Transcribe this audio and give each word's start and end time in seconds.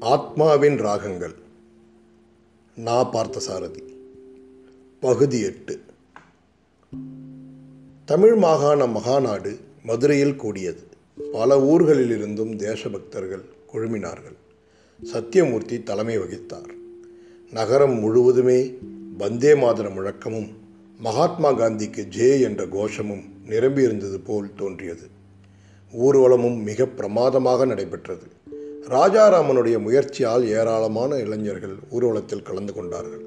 ஆத்மாவின் 0.00 0.76
ராகங்கள். 0.76 1.34
நா 2.76 3.12
பார்த்தசாரதி. 3.12 3.82
பகுதி 5.00 5.40
எட்டு. 5.40 5.80
தமிழ் 8.04 8.34
மாகாண 8.34 8.86
மகாநாடு 8.86 9.58
மதுரையில் 9.82 10.36
கூடியது. 10.36 10.82
பல 11.32 11.58
ஊர்களிலிருந்தும் 11.58 12.56
தேசபக்தர்கள் 12.56 13.44
குழுமினார்கள். 13.72 14.36
சத்தியமூர்த்தி 15.12 15.82
தலைமை 15.82 16.18
வகித்தார். 16.18 16.70
நகரம் 17.50 17.98
முழுவதுமே 17.98 18.78
வந்தே 19.18 19.52
மாதர 19.52 19.94
முழக்கமும் 19.94 20.48
மகாத்மா 20.98 21.52
காந்திக்கு 21.52 22.02
ஜே 22.02 22.40
என்ற 22.40 22.66
கோஷமும் 22.66 23.24
நிரம்பியிருந்தது 23.46 24.20
போல் 24.24 24.50
தோன்றியது. 24.56 25.06
ஊர்வலமும் 25.92 26.62
மிக 26.62 26.86
பிரமாதமாக 26.86 27.64
நடைபெற்றது. 27.64 28.36
ராஜாராமனுடைய 28.86 29.78
முயற்சியால் 29.78 30.46
ஏராளமான 30.46 31.16
இளைஞர்கள் 31.16 31.76
ஊர்வலத்தில் 31.90 32.42
கலந்து 32.42 32.72
கொண்டார்கள். 32.72 33.24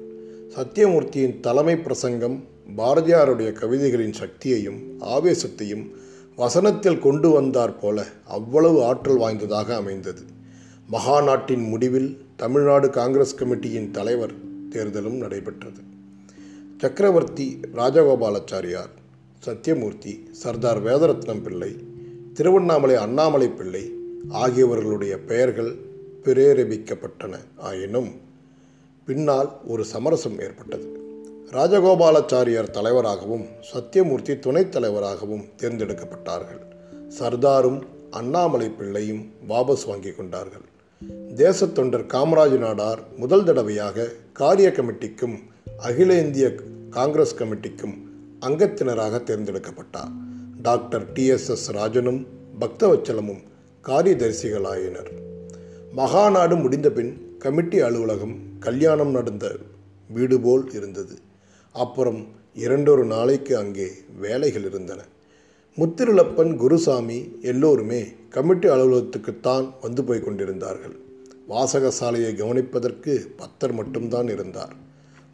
சத்தியமூர்த்தியின் 0.56 1.40
தலைமை 1.40 1.76
பிரசங்கம் 1.76 2.44
பாரதியாருடைய 2.76 3.52
கவிதைகளின் 3.52 4.12
சக்தியையும் 4.12 4.80
ஆவேசத்தையும் 5.00 5.90
வசனத்தில் 6.36 6.98
கொண்டு 6.98 7.30
வந்தார் 7.30 7.78
போல 7.78 8.04
அவ்வளவு 8.24 8.84
ஆற்றல் 8.84 9.16
வாய்ந்ததாக 9.16 9.74
அமைந்தது. 9.74 10.22
மகாநாட்டின் 10.92 11.68
முடிவில் 11.68 12.26
தமிழ்நாடு 12.36 12.90
காங்கிரஸ் 12.90 13.36
கமிட்டியின் 13.36 13.90
தலைவர் 13.90 14.32
தேர்தலும் 14.70 15.18
நடைபெற்றது. 15.18 15.80
சக்கரவர்த்தி 16.78 17.60
ராஜகோபாலாச்சாரியார் 17.74 18.92
சத்தியமூர்த்தி 19.46 20.30
சர்தார் 20.30 20.84
வேதரத்னம் 20.84 21.42
பிள்ளை 21.42 21.76
திருவண்ணாமலை 22.34 22.94
அண்ணாமலை 22.94 23.48
பிள்ளை 23.48 23.92
ஆகியவர்களுடைய 24.30 25.16
பெயர்கள் 25.26 25.76
பிரேரபிக்கப்பட்டன 26.22 27.36
ஆயினும் 27.56 28.10
பின்னால் 29.06 29.60
ஒரு 29.66 29.84
சமரசம் 29.84 30.40
ஏற்பட்டது. 30.40 31.00
ராஜகோபாலாச்சாரியார் 31.50 32.70
தலைவராகவும் 32.70 33.44
சத்தியமூர்த்தி 33.60 34.38
துணைத் 34.38 34.72
தலைவராகவும் 34.72 35.44
தேர்ந்தெடுக்கப்பட்டார்கள். 35.58 36.60
சர்தாரும் 37.08 37.82
அண்ணாமலை 38.10 38.68
பிள்ளையும் 38.68 39.30
வாபஸ் 39.48 39.86
வாங்கி 39.86 40.10
கொண்டார்கள். 40.10 40.60
தேசத்தொண்டர் 41.36 42.06
காமராஜ் 42.06 42.58
நாடார் 42.58 42.98
முதல் 43.16 43.44
தடவையாக 43.44 44.08
காரிய 44.32 44.68
கமிட்டிக்கும் 44.68 45.38
அகில 45.78 46.18
இந்திய 46.18 46.54
காங்கிரஸ் 46.90 47.36
கமிட்டிக்கும் 47.36 47.98
அங்கத்தினராக 48.40 49.22
தேர்ந்தெடுக்கப்பட்டார். 49.22 50.12
டாக்டர் 50.62 51.12
டி 51.12 51.26
எஸ் 51.26 51.48
எஸ் 51.48 51.70
ராஜனும் 51.70 52.26
பக்தவச்சலமும் 52.60 53.42
காரியதரிசிகளாயினர். 53.86 55.10
மகாநாடு 55.96 56.60
முடிந்தபின் 56.60 57.36
கமிட்டி 57.38 57.80
அலுவலகம் 57.80 58.40
கல்யாணம் 58.58 59.10
நடந்த 59.10 59.56
வீடு 60.08 60.40
போல் 60.40 60.72
இருந்தது. 60.72 61.14
அப்புறம் 61.72 62.26
இரண்டொரு 62.54 63.04
நாளைக்கு 63.04 63.56
அங்கே 63.56 63.90
வேலைகள் 64.20 64.64
இருந்தன. 64.64 65.00
முத்திருளப்பன் 65.76 66.56
குருசாமி 66.56 67.38
எல்லோருமே 67.42 68.04
கமிட்டி 68.30 68.68
அலுவலகத்துக்குத்தான் 68.68 69.72
வந்து 69.80 70.04
போய் 70.04 70.20
கொண்டிருந்தார்கள். 70.20 70.96
வாசகசாலையை 71.48 72.32
கவனிப்பதற்கு 72.34 73.26
பத்தர் 73.38 73.72
மட்டும்தான் 73.72 74.28
இருந்தார். 74.28 74.74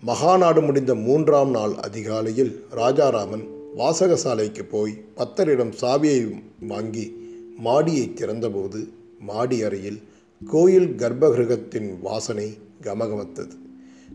மகாநாடு 0.06 0.64
முடிந்த 0.64 0.94
மூன்றாம் 0.94 1.50
நாள் 1.50 1.74
அதிகாலையில் 1.74 2.64
ராஜாராமன் 2.70 3.46
வாசகசாலைக்கு 3.76 4.62
போய் 4.68 5.04
பத்தரிடம் 5.16 5.72
சாவியை 5.80 6.42
வாங்கி 6.60 7.26
மாடியை 7.58 8.12
திறந்தபோது 8.14 8.88
மாடி 9.18 9.62
அறையில் 9.62 10.00
கோயில் 10.46 10.88
கர்ப்பகிரகத்தின் 10.88 12.00
வாசனை 12.00 12.58
கமகமத்தது. 12.82 13.54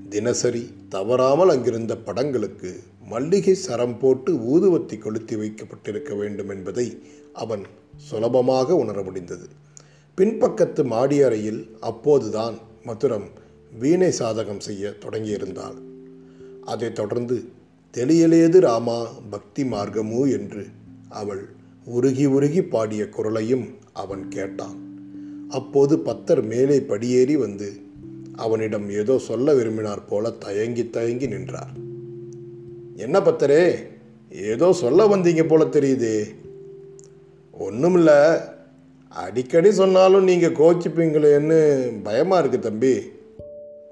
தினசரி 0.10 0.64
தவறாமல் 0.90 1.50
அங்கிருந்த 1.50 1.98
படங்களுக்கு 1.98 2.80
மல்லிகை 3.10 3.54
சரம் 3.54 4.00
போட்டு 4.00 4.32
ஊதுவத்தி 4.34 4.98
கொளுத்தி 4.98 5.36
வைக்கப்பட்டிருக்க 5.36 6.16
வேண்டும் 6.16 6.50
என்பதை 6.50 7.02
அவன் 7.34 7.64
சுலபமாக 7.98 8.76
உணர 8.76 9.02
முடிந்தது. 9.02 9.48
பின்பக்கத்து 10.18 10.86
மாடி 10.86 11.22
அறையில் 11.22 11.78
அப்போதுதான் 11.80 12.56
மதுரம் 12.86 13.28
வீணை 13.80 14.12
சாதகம் 14.20 14.60
செய்ய 14.60 14.94
தொடங்கியிருந்தாள். 15.00 15.78
அதைத் 16.64 16.96
தொடர்ந்து 16.96 17.44
தெளியலேது 17.94 18.60
ராமா 18.60 19.04
பக்தி 19.30 19.64
மார்க்கமு 19.64 20.32
என்று 20.32 20.66
அவள் 21.10 21.62
உருகி 21.86 22.26
உருகி 22.26 22.62
பாடிய 22.64 23.10
குரலையும் 23.10 23.78
அவன் 23.94 24.28
கேட்டான். 24.28 24.78
அப்போது 25.50 25.98
பத்தர் 25.98 26.44
மேலே 26.44 26.82
படியேறி 26.82 27.36
வந்து 27.36 27.74
அவனிடம் 28.36 28.90
ஏதோ 28.90 29.18
சொல்ல 29.18 29.54
விரும்பினார் 29.54 30.06
போல 30.06 30.32
தயங்கி 30.32 30.90
தயங்கி 30.90 31.28
நின்றார். 31.28 31.74
என்ன 32.96 33.20
பத்தரே 33.20 33.74
ஏதோ 34.30 34.74
சொல்ல 34.74 35.06
வந்தீங்க 35.06 35.48
போல 35.48 35.64
தெரியுதே. 35.64 36.24
ஒன்றுமில்ல 37.60 38.40
அடிக்கடி 39.10 39.72
சொன்னாலும் 39.72 40.24
நீங்கள் 40.24 40.56
கோச்சிப்பீங்களேன்னு 40.56 41.92
பயமாக 42.04 42.48
இருக்கு 42.48 42.60
தம்பி. 42.60 43.02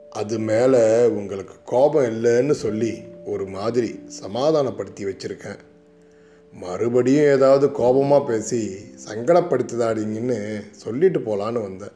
அது 0.09 0.39
மேலே 0.39 1.07
உங்களுக்கு 1.07 1.53
கோபம் 1.65 2.03
இல்லைன்னு 2.03 2.51
சொல்லி 2.51 2.93
ஒரு 3.25 3.45
மாதிரி 3.45 3.99
சமாதானப்படுத்தி 4.07 5.05
வச்சுருக்கேன். 5.05 5.59
மறுபடியும் 6.53 7.25
ஏதாவது 7.25 7.71
கோபமாக 7.71 8.25
பேசி 8.25 8.69
சங்கடப்படுத்துதாடிங்கன்னு 9.07 10.61
சொல்லிட்டு 10.71 11.19
போகலான்னு 11.19 11.61
வந்தேன். 11.61 11.91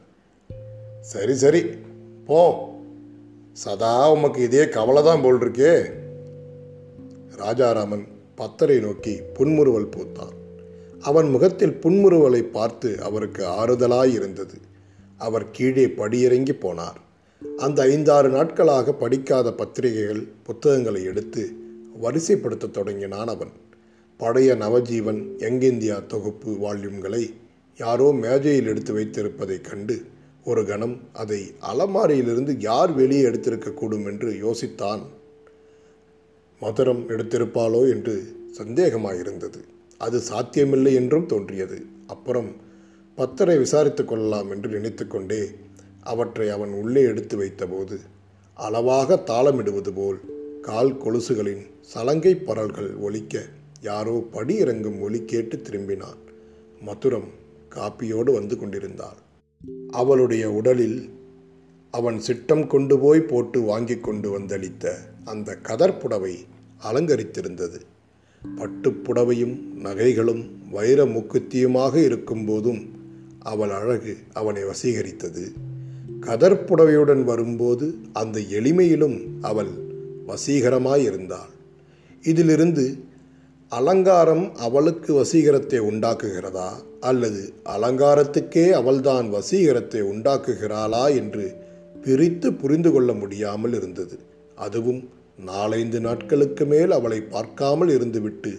சரி 1.00 1.34
சரி 1.34 1.62
போ. 2.24 2.68
சதா 3.52 4.12
உமக்கு 4.12 4.42
இதே 4.42 4.68
கவலை 4.68 5.02
தான் 5.02 5.22
போல் 5.22 5.40
இருக்கே 5.40 5.90
ராஜாராமன் 7.36 8.06
பத்தரை 8.34 8.80
நோக்கி 8.80 9.20
புன்முறுவல் 9.34 9.88
பூத்தான். 9.88 10.34
அவன் 11.00 11.30
முகத்தில் 11.30 11.78
புன்முறுவலை 11.82 12.42
பார்த்து 12.42 13.02
அவருக்கு 13.02 13.46
ஆறுதலாய் 13.46 14.12
இருந்தது 14.12 14.54
அவர் 15.16 15.50
கீழே 15.50 15.86
படியிறங்கி 15.86 16.52
போனார். 16.52 16.98
அந்த 17.56 17.82
ஐந்தாறு 17.82 18.28
நாட்களாக 18.28 18.92
படிக்காத 18.92 19.52
பத்திரிகைகள் 19.52 20.28
புத்தகங்களை 20.42 21.04
எடுத்து 21.04 21.52
வரிசைப்படுத்த 22.02 22.70
தொடங்கினான் 22.70 23.26
அவன். 23.26 23.52
பழைய 24.16 24.54
நவஜீவன் 24.54 25.20
யங்கிந்தியா 25.38 26.06
தொகுப்பு 26.06 26.50
வால்யூம்களை 26.52 27.34
யாரோ 27.76 28.12
மேஜையில் 28.12 28.66
எடுத்து 28.66 28.96
வைத்திருப்பதைக் 28.96 29.66
கண்டு 29.70 30.02
ஒரு 30.44 30.66
கணம் 30.66 31.00
அதை 31.12 31.52
அலமாரியிலிருந்து 31.60 32.54
யார் 32.58 32.92
வெளியே 32.92 33.22
எடுத்திருக்கக்கூடும் 33.22 34.04
என்று 34.04 34.30
யோசித்தான். 34.32 35.02
மதுரம் 36.60 37.02
எடுத்திருப்பாளோ 37.08 37.90
என்று 37.90 38.14
சந்தேகமாயிருந்தது. 38.58 39.60
அது 39.98 40.18
சாத்தியமில்லை 40.20 40.94
என்றும் 40.94 41.26
தோன்றியது. 41.26 41.78
அப்புறம் 42.06 42.50
பத்தரை 43.18 43.58
விசாரித்து 43.58 44.04
கொள்ளலாம் 44.04 44.50
என்று 44.50 44.80
நினைத்துக்கொண்டே 44.80 45.42
அவற்றை 46.02 46.48
அவன் 46.48 46.72
உள்ளே 46.72 47.02
எடுத்து 47.02 47.36
வைத்தபோது 47.38 47.96
அளவாக 48.54 49.22
தாளமிடுவது 49.26 49.92
போல் 49.94 50.20
கால் 50.62 50.94
கொலுசுகளின் 50.94 51.64
சலங்கை 51.80 52.34
பரல்கள் 52.34 52.96
ஒலிக்க 52.96 53.44
யாரோ 53.86 54.14
படி 54.30 54.54
இறங்கும் 54.54 55.00
ஒலி 55.00 55.20
கேட்டு 55.24 55.56
திரும்பினான். 55.56 56.20
மதுரம் 56.86 57.28
காப்பியோடு 57.74 58.30
வந்து 58.32 58.56
கொண்டிருந்தாள். 58.58 59.20
அவளுடைய 59.90 60.44
உடலில் 60.52 60.98
அவன் 61.90 62.18
சிட்டம் 62.26 62.66
கொண்டு 62.66 62.98
போய் 62.98 63.20
போட்டு 63.20 63.60
வாங்கி 63.60 63.96
கொண்டு 63.98 64.28
வந்தளித்த 64.38 64.84
அந்த 65.24 65.58
கதர்ப்புடவை 65.62 66.34
அலங்கரித்திருந்தது. 66.90 67.78
பட்டுப்புடவையும் 68.56 69.54
நகைகளும் 69.84 70.42
வைர 70.70 71.04
முக்குத்தியுமாக 71.04 71.94
இருக்கும்போதும் 72.08 72.82
அவள் 73.52 73.70
அழகு 73.70 74.16
அவனை 74.32 74.62
வசீகரித்தது. 74.62 75.44
கதர்ப்புடவையுடன் 76.20 77.22
வரும்போது 77.24 77.94
அந்த 78.12 78.40
எளிமையிலும் 78.58 79.18
அவள் 79.40 79.72
வசீகரமாயிருந்தாள். 80.26 81.52
இதிலிருந்து 82.22 82.84
அலங்காரம் 83.72 84.56
அவளுக்கு 84.56 85.24
வசீகரத்தை 85.24 85.78
உண்டாக்குகிறதா? 85.80 86.68
அல்லது 87.00 87.52
அலங்காரத்துக்கே 87.64 88.70
அவள்தான் 88.70 89.34
வசீகரத்தை 89.34 90.00
உண்டாக்குகிறாளா 90.02 91.14
என்று 91.14 91.56
பிரித்து 92.02 92.52
புரிந்து 92.52 92.92
கொள்ள 92.92 93.12
முடியாமல் 93.12 93.72
இருந்தது. 93.72 94.18
அதுவும் 94.54 95.08
நாலைந்து 95.44 96.00
நாட்களுக்கு 96.00 96.64
மேல் 96.64 96.90
அவளை 96.90 97.20
பார்க்காமல் 97.20 97.88
இருந்துவிட்டு 97.88 98.52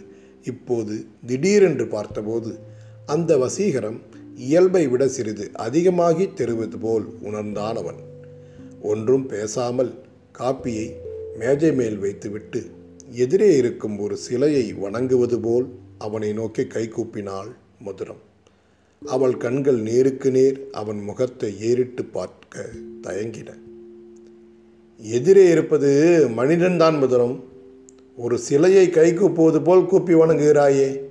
இப்போது 0.44 1.06
திடீரென்று 1.25 1.88
பார்த்தபோது 1.88 2.60
அந்த 3.06 3.38
வசீகரம் 3.38 4.00
இயல்பை 4.36 4.88
விட 4.88 5.07
சிறிது 5.07 5.50
அதிகமாகி 5.53 6.30
தெருவது 6.36 6.77
போல் 6.80 7.06
உணர்ந்தான் 7.21 7.75
அவன். 7.75 8.01
ஒன்றும் 8.81 9.25
பேசாமல் 9.25 9.94
காப்பியை 10.39 10.88
மேஜை 11.38 11.74
மேல் 11.74 11.98
வைத்துவிட்டு 11.98 12.62
எதிரே 13.12 13.56
இருக்கும் 13.56 14.00
ஒரு 14.00 14.18
சிலையை 14.18 14.74
வணங்குவது 14.74 15.39
போல் 15.39 15.68
அவனை 15.98 16.33
நோக்கி 16.33 16.62
கைகூப்பினாள் 16.62 17.48
மதுரம். 17.86 18.21
அவள் 19.06 19.38
கண்கள் 19.38 19.80
நேருக்கு 19.80 20.31
நேர் 20.31 20.68
அவன் 20.71 21.00
முகத்தை 21.00 21.62
ஏறிட்டு 21.62 22.06
பார்க்க 22.06 22.69
தயங்கின. 23.04 23.54
எதிரே 24.98 25.50
இருப்பது 25.50 26.27
மனிதன்தான் 26.38 27.04
மதுரம். 27.04 27.44
ஒரு 28.18 28.38
சிலையை 28.38 28.89
கை 28.89 29.13
கூப்புவது 29.13 29.63
போல் 29.63 29.86
கூப்பி 29.86 30.13
வணங்குகிறாயே. 30.13 31.01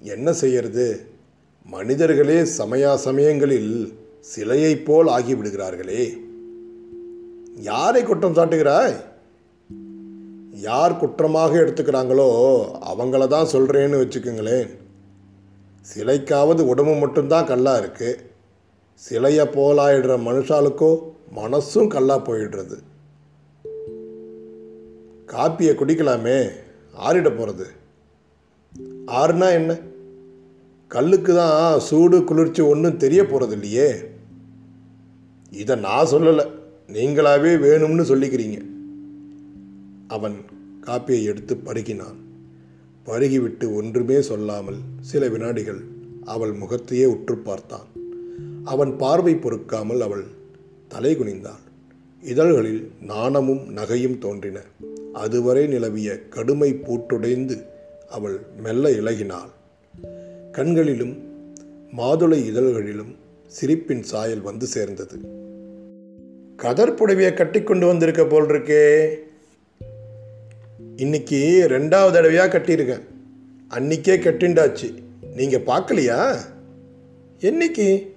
என்ன 0.00 0.32
செய்யறது? 0.32 1.00
மனிதர்களே 1.66 2.40
சமயா 2.40 2.94
சமயங்களில் 2.94 3.92
சிலையைப் 4.36 4.84
போல் 4.84 5.06
ஆகிவிடுகிறார்களே. 5.06 6.18
யாரை 7.56 8.02
குற்றம் 8.02 8.34
சாட்டுகிறாய்? 8.34 9.16
யார் 10.66 11.00
குற்றமாக 11.00 11.52
எடுத்துக்கிறாங்களோ 11.62 12.28
அவங்கள 12.90 13.26
தான் 13.26 13.50
சொல்கிறேன்னு 13.52 14.00
வச்சுக்கோங்களேன். 14.02 14.68
சிலைக்காவது 15.90 16.62
உடம்பு 16.72 16.94
மட்டும்தான் 16.94 17.48
கல்லாக 17.50 17.80
இருக்குது 17.82 18.20
சிலையை 19.02 19.44
போலாயிடுற 19.56 20.14
மனுஷாளுக்கோ 20.28 20.90
மனசும் 21.36 21.92
கல்லாக 21.94 22.26
போயிடுறது. 22.28 22.76
காப்பியை 25.32 25.74
குடிக்கலாமே 25.80 26.38
ஆறிட 27.06 27.28
போகிறது 27.36 27.66
ஆறுனா 29.20 29.50
என்ன? 29.58 29.72
கல்லுக்கு 30.88 31.32
தான் 31.34 31.80
சூடு 31.88 32.24
குளிர்ச்சி 32.24 32.62
ஒன்றும் 32.62 33.00
தெரிய 33.04 33.20
போகிறது 33.26 33.54
இல்லையே. 33.58 33.88
இதை 35.62 35.76
நான் 35.76 36.10
சொல்லலை. 36.12 36.44
நீங்களாவே 36.96 37.52
வேணும்னு 37.66 38.04
சொல்லிக்கிறீங்க. 38.12 38.58
அவன் 40.08 40.36
காப்பியை 40.86 41.22
எடுத்து 41.22 41.54
பருகினான். 41.54 42.18
பருகிவிட்டு 43.06 43.74
ஒன்றுமே 43.74 44.20
சொல்லாமல் 44.20 44.80
சில 45.00 45.28
வினாடிகள் 45.28 45.80
அவள் 46.24 46.52
முகத்தையே 46.52 47.04
உற்று 47.04 47.38
பார்த்தான். 47.38 47.88
அவன் 48.64 48.96
பார்வை 48.96 49.34
பொறுக்காமல் 49.34 50.00
அவள் 50.00 50.24
தலை 50.88 51.16
குனிந்தாள் 51.16 51.64
இதழ்களில் 52.22 52.90
நாணமும் 53.00 53.62
நகையும் 53.76 54.18
தோன்றின. 54.18 54.58
அதுவரை 55.12 55.66
நிலவிய 55.66 56.28
கடுமை 56.28 56.70
பூட்டுடைந்து 56.74 57.56
அவள் 58.08 58.40
மெல்ல 58.62 58.90
இலகினாள். 58.90 59.52
கண்களிலும் 60.52 61.14
மாதுளை 61.96 62.38
இதழ்களிலும் 62.50 63.14
சிரிப்பின் 63.46 64.02
சாயல் 64.02 64.40
வந்து 64.40 64.66
சேர்ந்தது. 64.66 65.18
கதர் 66.56 66.94
புடவையை 66.94 67.34
கட்டி 67.34 67.62
கொண்டு 67.62 67.86
வந்திருக்க 67.86 68.24
போல் 68.24 68.46
இருக்கே. 68.46 68.82
இன்னைக்கு 70.98 71.66
ரெண்டாவது 71.68 72.12
தடவையாக 72.12 72.58
கட்டியிருக்கேன். 72.58 73.02
அன்னைக்கே 73.68 74.16
கட்டிண்டாச்சு. 74.16 74.94
நீங்கள் 75.36 75.60
பார்க்கலையா? 75.60 76.36
என்னைக்கு? 77.40 78.08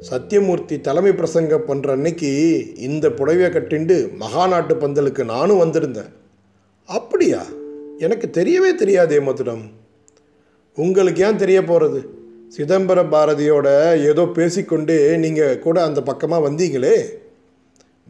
சத்தியமூர்த்தி 0.00 0.80
தலைமை 0.80 1.12
பிரசங்கம் 1.12 1.66
பண்ணுற 1.68 1.88
அன்னைக்கு 1.88 2.30
இந்த 2.76 3.08
புடவையை 3.08 3.48
கட்டிண்டு 3.48 3.96
மகாநாட்டு 4.20 4.74
பந்தலுக்கு 4.74 5.24
நானும் 5.24 5.62
வந்திருந்தேன். 5.62 6.12
அப்படியா? 6.84 7.42
எனக்கு 7.98 8.28
தெரியவே 8.32 8.74
தெரியாதே 8.74 9.16
மதுரம். 9.16 9.64
உங்களுக்கு 10.74 11.24
ஏன் 11.24 11.36
தெரிய 11.36 11.64
போகிறது 11.64 12.08
சிதம்பர 12.56 13.02
பாரதியோட 13.16 13.96
ஏதோ 14.06 14.24
பேசிக்கொண்டு 14.24 15.18
நீங்கள் 15.18 15.58
கூட 15.58 15.82
அந்த 15.82 16.02
பக்கமாக 16.02 16.48
வந்தீங்களே. 16.48 17.04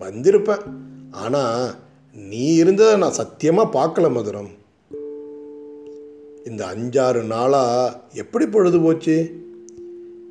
வந்திருப்பேன். 0.01 0.63
ஆனால் 1.11 1.75
நீ 2.15 2.55
இருந்ததை 2.55 2.97
நான் 2.97 3.13
சத்தியமாக 3.13 3.73
பார்க்கல 3.79 4.09
மதுரம். 4.17 4.51
இந்த 6.45 6.67
அஞ்சாறு 6.67 7.23
நாளாக 7.23 8.01
எப்படி 8.13 8.47
பொழுது 8.47 8.81
போச்சு? 8.81 9.43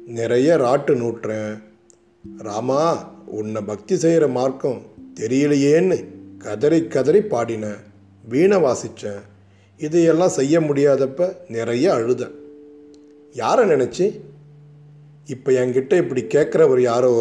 நிறைய 0.06 0.58
ராட்டு 0.58 0.96
நூட்டுறேன் 0.96 1.64
ராமா 2.38 3.12
உன்னை 3.26 3.62
பக்தி 3.62 3.96
செய்கிற 3.96 4.28
மார்க்கம் 4.28 4.82
தெரியலையேன்னு 5.20 6.08
கதறி 6.38 6.88
கதறி 6.88 7.20
பாடினேன். 7.20 7.82
வீணை 8.28 8.58
வாசித்தேன் 8.58 9.22
இதையெல்லாம் 9.78 10.38
செய்ய 10.40 10.60
முடியாதப்ப 10.60 11.36
நிறைய 11.50 11.94
அழுதேன். 11.94 12.36
யாரை 13.34 13.70
நினச்சி? 13.70 14.20
இப்போ 15.26 15.52
என்கிட்ட 15.52 15.98
இப்படி 15.98 16.22
கேட்குறவர் 16.22 16.82
யாரோ 16.82 17.14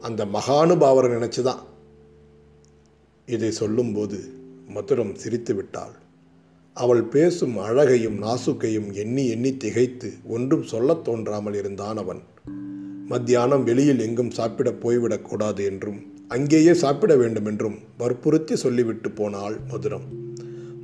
அந்த 0.00 0.24
மகானுபாவரை 0.24 1.10
நினச்சி 1.16 1.42
தான் 1.42 1.68
இதை 3.30 3.50
சொல்லும்போது 3.50 4.18
மதுரம் 4.74 5.14
சிரித்து 5.14 5.54
விட்டாள் 5.54 5.92
அவள் 6.74 7.02
பேசும் 7.02 7.58
அழகையும் 7.58 8.22
நாசுக்கையும் 8.22 8.92
எண்ணி 8.92 9.28
எண்ணி 9.28 9.56
திகைத்து 9.56 10.12
ஒன்றும் 10.28 10.62
சொல்லத் 10.62 11.04
தோன்றாமல் 11.04 11.54
இருந்தான் 11.54 11.96
அவன். 11.96 12.20
மத்தியானம் 13.06 13.64
வெளியில் 13.64 13.98
எங்கும் 13.98 14.30
சாப்பிடப் 14.30 14.88
போய்விடக்கூடாது 14.88 15.64
என்றும் 15.64 16.12
அங்கேயே 16.28 16.74
சாப்பிட 16.74 17.16
வேண்டும் 17.16 17.44
என்றும் 17.44 17.74
வற்புறுத்தி 17.98 18.56
சொல்லிவிட்டு 18.56 19.10
போனாள் 19.10 19.58
மதுரம். 19.70 20.06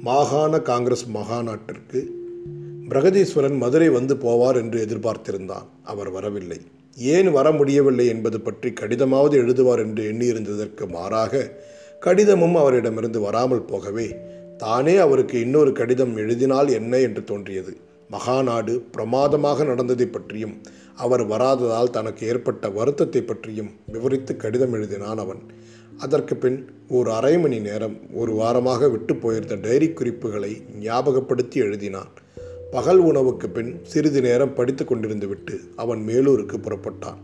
மாகாண 0.00 0.60
காங்கிரஸ் 0.60 1.06
மகாநாட்டிற்கு 1.14 2.06
பிரகதீஸ்வரன் 2.88 3.56
மதுரை 3.56 3.88
வந்து 3.88 4.14
போவார் 4.14 4.56
என்று 4.56 4.86
எதிர்பார்த்திருந்தான். 4.86 5.66
அவர் 5.82 6.10
வரவில்லை. 6.10 6.60
ஏன் 6.96 7.30
வர 7.30 7.52
முடியவில்லை 7.52 8.06
என்பது 8.06 8.40
பற்றி 8.40 8.70
கடிதமாவது 8.70 9.36
எழுதுவார் 9.36 9.78
என்று 9.78 10.12
எண்ணியிருந்ததற்கு 10.12 10.88
மாறாக 10.88 11.64
கடிதமும் 12.06 12.56
அவரிடமிருந்து 12.60 13.20
வராமல் 13.20 13.68
போகவே 13.70 14.08
தானே 14.58 14.96
அவருக்கு 14.96 15.36
இன்னொரு 15.40 15.72
கடிதம் 15.72 16.12
எழுதினால் 16.16 16.68
என்ன 16.78 16.98
என்று 16.98 17.22
தோன்றியது. 17.24 17.72
மகாநாடு 18.10 18.74
பிரமாதமாக 18.94 19.64
நடந்ததை 19.64 20.06
பற்றியும் 20.06 20.52
அவர் 20.94 21.24
வராததால் 21.26 21.90
தனக்கு 21.90 22.22
ஏற்பட்ட 22.26 22.68
வருத்தத்தை 22.68 23.22
பற்றியும் 23.22 23.70
விவரித்து 23.86 24.36
கடிதம் 24.36 24.74
எழுதினான் 24.74 25.20
அவன். 25.24 25.42
அதற்கு 25.98 26.36
பின் 26.36 26.58
ஒரு 26.88 27.10
அரை 27.12 27.34
மணி 27.38 27.58
நேரம் 27.60 27.96
ஒரு 28.14 28.32
வாரமாக 28.32 28.90
விட்டு 28.90 29.16
போயிருந்த 29.16 29.54
டைரி 29.54 29.88
குறிப்புகளை 29.90 30.52
ஞாபகப்படுத்தி 30.80 31.60
எழுதினான். 31.60 32.12
பகல் 32.70 32.98
உணவுக்கு 32.98 33.48
பின் 33.48 33.72
சிறிது 33.82 34.20
நேரம் 34.20 34.54
படித்து 34.54 34.84
கொண்டிருந்து 34.84 35.28
விட்டு 35.28 35.56
அவன் 35.76 36.02
மேலூருக்கு 36.06 36.58
புறப்பட்டான். 36.58 37.20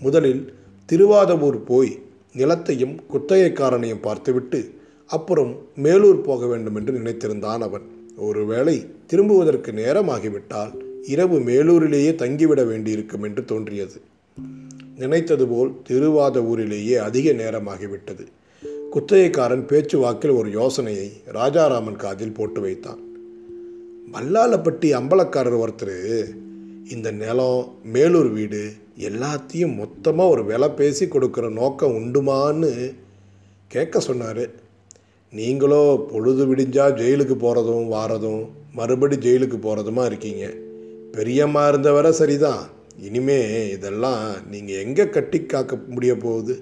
முதலில் 0.00 0.42
திருவாதவூர் 0.88 1.60
போய் 1.64 1.92
நிலத்தையும் 2.36 2.98
குத்தகைக்காரனையும் 3.12 4.02
பார்த்துவிட்டு 4.02 4.70
அப்புறம் 5.06 5.56
மேலூர் 5.82 6.22
போக 6.22 6.46
வேண்டும் 6.46 6.74
என்று 6.74 6.92
நினைத்திருந்தான் 6.92 7.58
அவன். 7.58 7.82
ஒருவேளை 8.16 8.86
திரும்புவதற்கு 9.06 9.72
நேரமாகிவிட்டால் 9.72 10.72
இரவு 11.02 11.38
மேலூரிலேயே 11.38 12.14
தங்கிவிட 12.14 12.66
வேண்டியிருக்கும் 12.66 13.22
என்று 13.22 13.44
தோன்றியது. 13.44 14.00
நினைத்தது 14.98 15.46
போல் 15.46 15.72
திருவாத 15.88 16.44
ஊரிலேயே 16.44 16.96
அதிக 16.96 17.32
நேரமாகிவிட்டது. 17.32 18.24
குத்தகைக்காரன் 18.92 19.66
பேச்சுவாக்கில் 19.66 20.30
ஒரு 20.30 20.50
யோசனையை 20.50 21.12
ராஜாராமன் 21.24 21.96
காதில் 21.96 22.32
போட்டு 22.32 22.60
வைத்தான். 22.60 22.98
மல்லாலப்பட்டி 24.12 24.92
அம்பலக்காரர் 24.92 25.64
ஒருத்தர் 25.64 26.24
இந்த 26.94 27.10
நிலம் 27.10 27.60
மேலூர் 27.92 28.28
வீடு 28.32 28.60
எல்லாத்தையும் 29.08 29.74
மொத்தமாக 29.74 30.32
ஒரு 30.32 30.44
விலை 30.44 30.68
பேசி 30.70 31.04
கொடுக்குற 31.06 31.46
நோக்கம் 31.50 31.96
உண்டுமான்னு 31.98 32.70
கேட்க 33.68 34.00
சொன்னார். 34.00 34.44
நீங்களோ 35.32 35.80
பொழுது 36.10 36.44
விடிஞ்சால் 36.50 36.96
ஜெயிலுக்கு 37.00 37.36
போகிறதும் 37.44 37.88
வாரதும் 37.94 38.42
மறுபடி 38.72 39.16
ஜெயிலுக்கு 39.16 39.58
போகிறதுமா 39.58 40.04
இருக்கீங்க. 40.04 40.44
பெரியம்மா 41.12 41.68
இருந்தவரை 41.68 42.10
சரிதான். 42.10 42.62
இனிமே 43.08 43.40
இதெல்லாம் 43.70 44.22
நீங்கள் 44.50 44.82
எங்கே 44.84 45.08
கட்டி 45.08 45.40
காக்க 45.44 45.80
முடிய 45.94 46.14
போகுது? 46.16 46.56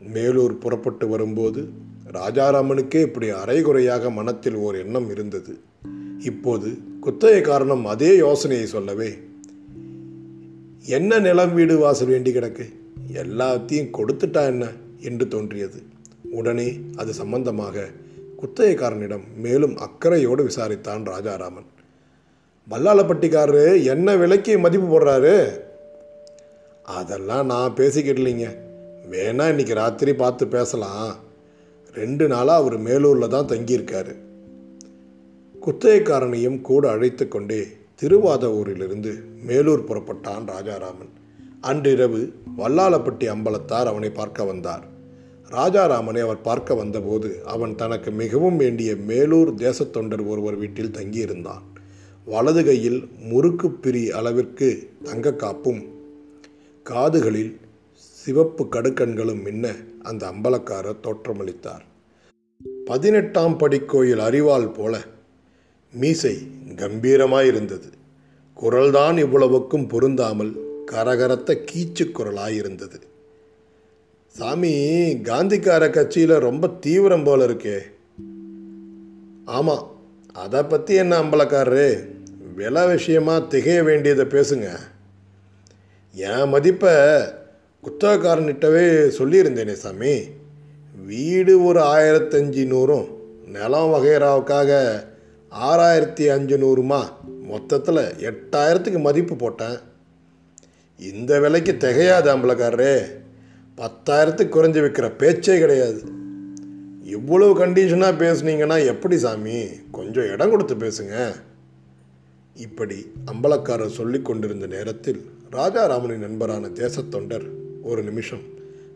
மேலூர் 0.00 0.56
புறப்பட்டு 0.58 1.08
வரும்போது 1.08 1.62
ராஜாராமனுக்கே 2.18 3.00
இப்படி 3.02 3.30
அரைகுறையாக 3.30 4.10
மனத்தில் 4.10 4.60
ஓர் 4.66 4.76
எண்ணம் 4.84 5.10
இருந்தது. 5.10 5.54
இப்போது 6.18 6.78
குத்தகை 7.00 7.40
காரணம் 7.40 7.86
அதே 7.86 8.16
யோசனையை 8.16 8.66
சொல்லவே. 8.66 9.18
என்ன 10.86 11.18
நிலம் 11.18 11.54
வீடு 11.54 11.78
வாசல் 11.78 12.08
வேண்டி 12.08 12.32
கிடக்கு? 12.32 12.72
எல்லாத்தையும் 13.12 13.90
கொடுத்துட்டா 13.92 14.46
என்ன? 14.46 14.66
என்று 15.00 15.28
தோன்றியது. 15.28 15.82
உடனே 16.30 16.80
அது 16.96 17.14
சம்பந்தமாக 17.14 17.88
குத்தகைக்காரனிடம் 18.42 19.22
மேலும் 19.36 19.76
அக்கறையோடு 19.76 20.44
விசாரித்தான் 20.44 21.04
ராஜாராமன். 21.04 21.66
வல்லாளப்பட்டிக்காரரு 22.70 23.84
என்ன 23.84 24.16
விலைக்கு 24.16 24.58
மதிப்பு 24.58 25.00
போடுறாரு? 25.00 25.60
அதெல்லாம் 26.82 27.46
நான் 27.46 27.74
பேசிக்கிடலைங்க. 27.74 28.56
வேணா 29.10 29.48
இன்னைக்கு 29.48 29.74
ராத்திரி 29.74 30.14
பார்த்து 30.14 30.46
பேசலாம். 30.46 31.16
ரெண்டு 31.94 32.28
நாளாக 32.28 32.58
அவர் 32.58 32.78
மேலூரில் 32.78 33.28
தான் 33.28 33.48
தங்கியிருக்காரு. 33.48 34.14
குத்தகைக்காரனையும் 35.68 36.60
கூட 36.60 36.90
அழைத்து 36.90 37.28
கொண்டே 37.28 37.66
திருவாதவூரிலிருந்து 38.02 39.10
மேலூர் 39.46 39.82
புறப்பட்டான் 39.84 40.44
ராஜாராமன். 40.46 41.10
அன்றிரவு 41.60 42.32
வல்லாளப்பட்டி 42.58 43.26
அம்பலத்தார் 43.34 43.90
அவனை 43.90 44.10
பார்க்க 44.10 44.44
வந்தார். 44.44 44.84
ராஜாராமனை 45.50 46.20
அவர் 46.20 46.40
பார்க்க 46.40 46.74
வந்தபோது 46.74 47.42
அவன் 47.44 47.74
தனக்கு 47.74 48.10
மிகவும் 48.10 48.56
வேண்டிய 48.56 48.94
மேலூர் 48.94 49.52
தேசத்தொண்டர் 49.54 50.26
ஒருவர் 50.26 50.56
வீட்டில் 50.56 50.94
தங்கியிருந்தான். 50.98 51.66
வலது 52.24 52.64
கையில் 52.64 53.08
முறுக்கு 53.18 53.70
பிரி 53.70 54.10
அளவிற்கு 54.10 54.88
தங்க 55.02 55.34
காப்பும் 55.34 55.82
காதுகளில் 56.82 57.58
சிவப்பு 58.00 58.66
கடுக்கண்களும் 58.72 59.42
மின்ன 59.42 59.74
அந்த 60.02 60.32
அம்பலக்காரர் 60.32 61.04
தோற்றமளித்தார். 61.06 61.84
பதினெட்டாம் 62.84 63.58
படிக்கோயில் 63.58 64.26
அறிவாள் 64.30 64.68
போல 64.70 65.16
மீசை 65.92 66.38
கம்பீரமாயிருந்தது. 66.76 67.90
குரல்தான் 68.62 69.18
இவ்வளவுக்கும் 69.18 69.86
பொருந்தாமல் 69.86 70.56
கரகரத்த 70.92 71.64
கீச்சு 71.72 72.02
குரலாயிருந்தது. 72.02 73.00
சாமி 74.26 74.72
காந்திக்கார 75.22 75.90
கட்சியில் 75.90 76.30
ரொம்ப 76.30 76.68
தீவிரம் 76.68 77.24
போல 77.24 77.46
இருக்கே. 77.46 77.80
ஆமாம் 79.44 79.96
அதை 80.32 80.62
பற்றி 80.62 80.94
என்ன 80.94 81.22
அம்பலக்காரரு? 81.22 82.08
விலை 82.54 82.86
விஷயமா 82.86 83.40
திகைய 83.40 83.82
வேண்டியதை 83.82 84.24
பேசுங்க. 84.24 84.78
என் 86.12 86.48
மதிப்பை 86.48 86.90
குத்தகக்காரன்கிட்டவே 86.90 89.12
சொல்லியிருந்தேனே 89.18 89.72
சாமி. 89.72 90.22
வீடு 91.06 91.64
ஒரு 91.64 91.80
ஆயிரத்தஞ்சு 91.80 92.66
நூறும் 92.66 93.08
நிலம் 93.46 93.80
வகைராவுக்காக 93.80 95.02
ஆறாயிரத்தி 95.50 96.28
அஞ்சு 96.28 96.58
நூறுமா 96.58 97.04
மொத்தத்தில் 97.42 97.96
எட்டாயிரத்துக்கு 97.96 99.00
மதிப்பு 99.00 99.36
போட்டேன். 99.36 99.78
இந்த 100.98 101.40
விலைக்கு 101.40 101.72
திகையாது 101.72 102.28
அம்பளக்காரரே 102.28 103.02
பத்தாயிரத்துக்கு 103.76 104.54
குறைஞ்சி 104.54 104.80
விற்கிற 104.80 105.16
பேச்சே 105.16 105.58
கிடையாது. 105.58 106.02
இவ்வளவு 107.02 107.66
கண்டிஷனாக 107.66 108.18
பேசுனீங்கன்னா 108.18 108.86
எப்படி 108.86 109.18
சாமி? 109.18 109.66
கொஞ்சம் 109.90 110.30
இடம் 110.30 110.50
கொடுத்து 110.50 110.74
பேசுங்க. 110.74 111.34
இப்படி 112.54 113.12
அம்பலக்காரர் 113.32 113.86
சொல்லி 113.86 114.22
கொண்டிருந்த 114.22 114.66
நேரத்தில் 114.66 115.30
ராஜாராமனின் 115.50 116.18
நண்பரான 116.18 116.66
தேசத்தொண்டர் 116.66 117.50
ஒரு 117.82 118.02
நிமிஷம் 118.02 118.42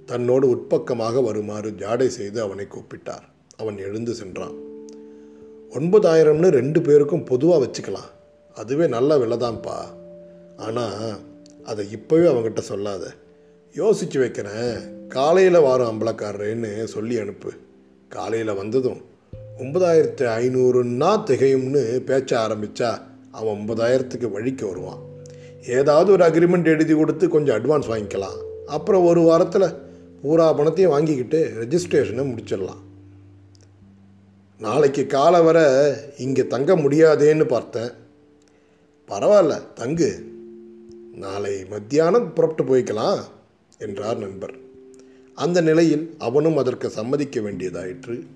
தன்னோடு 0.07 0.55
உட்பக்கமாக 0.55 1.25
வருமாறு 1.25 1.71
ஜாடை 1.71 2.07
செய்து 2.07 2.41
அவனை 2.41 2.67
கூப்பிட்டார். 2.71 3.23
அவன் 3.57 3.79
எழுந்து 3.79 4.15
சென்றான். 4.15 4.71
ஒன்பதாயிரம்னு 5.79 6.49
ரெண்டு 6.49 6.83
பேருக்கும் 6.83 7.25
பொதுவாக 7.25 7.65
வச்சுக்கலாம். 7.65 8.11
அதுவே 8.55 8.87
நல்ல 8.87 9.17
விலைதான்ப்பா. 9.17 9.77
ஆனால் 10.57 11.19
அதை 11.65 11.87
இப்போவே 11.93 12.27
அவங்ககிட்ட 12.27 12.59
சொல்லாத. 12.59 13.07
யோசித்து 13.75 14.19
வைக்கிறேன். 14.19 14.79
காலையில் 15.09 15.61
வாரம் 15.61 15.91
அம்பலக்காரரேன்னு 15.93 16.85
சொல்லி 16.85 17.19
அனுப்பு. 17.19 17.53
காலையில் 18.09 18.55
வந்ததும் 18.55 19.01
ஒன்பதாயிரத்து 19.59 20.27
ஐநூறுன்னா 20.41 21.23
திகையும்னு 21.27 21.83
பேச்ச 22.07 22.37
ஆரம்பித்தா 22.37 23.01
அவன் 23.31 23.57
ஒன்பதாயிரத்துக்கு 23.57 24.31
வழிக்கு 24.31 24.67
வருவான். 24.67 24.99
ஏதாவது 25.69 26.13
ஒரு 26.13 26.25
அக்ரிமெண்ட் 26.25 26.65
எழுதி 26.65 26.95
கொடுத்து 26.95 27.29
கொஞ்சம் 27.29 27.57
அட்வான்ஸ் 27.57 27.85
வாங்கிக்கலாம். 27.85 28.39
அப்புறம் 28.67 29.05
ஒரு 29.05 29.21
வாரத்தில் 29.21 29.75
பூரா 30.23 30.53
பணத்தையும் 30.53 30.93
வாங்கிக்கிட்டு 30.93 31.53
ரெஜிஸ்ட்ரேஷனை 31.61 32.25
முடிச்சிடலாம். 32.25 32.83
நாளைக்கு 34.63 35.07
காலை 35.07 35.41
வர 35.41 35.59
இங்கே 36.19 36.47
தங்க 36.47 36.77
முடியாதேன்னு 36.77 37.45
பார்த்தேன். 37.45 37.91
பரவாயில்ல 39.09 39.73
தங்கு. 39.75 40.11
நாளை 41.15 41.65
மத்தியானம் 41.65 42.33
புறப்பட்டு 42.33 42.77
போய்க்கலாம் 42.77 43.21
என்றார் 43.79 44.19
நண்பர். 44.19 44.55
அந்த 45.35 45.61
நிலையில் 45.61 46.15
அவனும் 46.19 46.57
அதற்கு 46.57 46.91
சம்மதிக்க 46.91 47.41
வேண்டியதாயிற்று. 47.41 48.27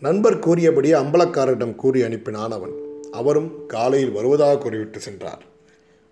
நண்பர் 0.00 0.38
கூறியபடி 0.38 0.92
அம்பலக்காரரிடம் 0.92 1.74
கூறி 1.74 2.02
அனுப்பினான் 2.02 2.48
அவன். 2.48 2.72
அவரும் 3.12 3.66
காலையில் 3.66 4.10
வருவதாக 4.10 4.58
கூறிவிட்டு 4.58 5.00
சென்றார். 5.00 5.44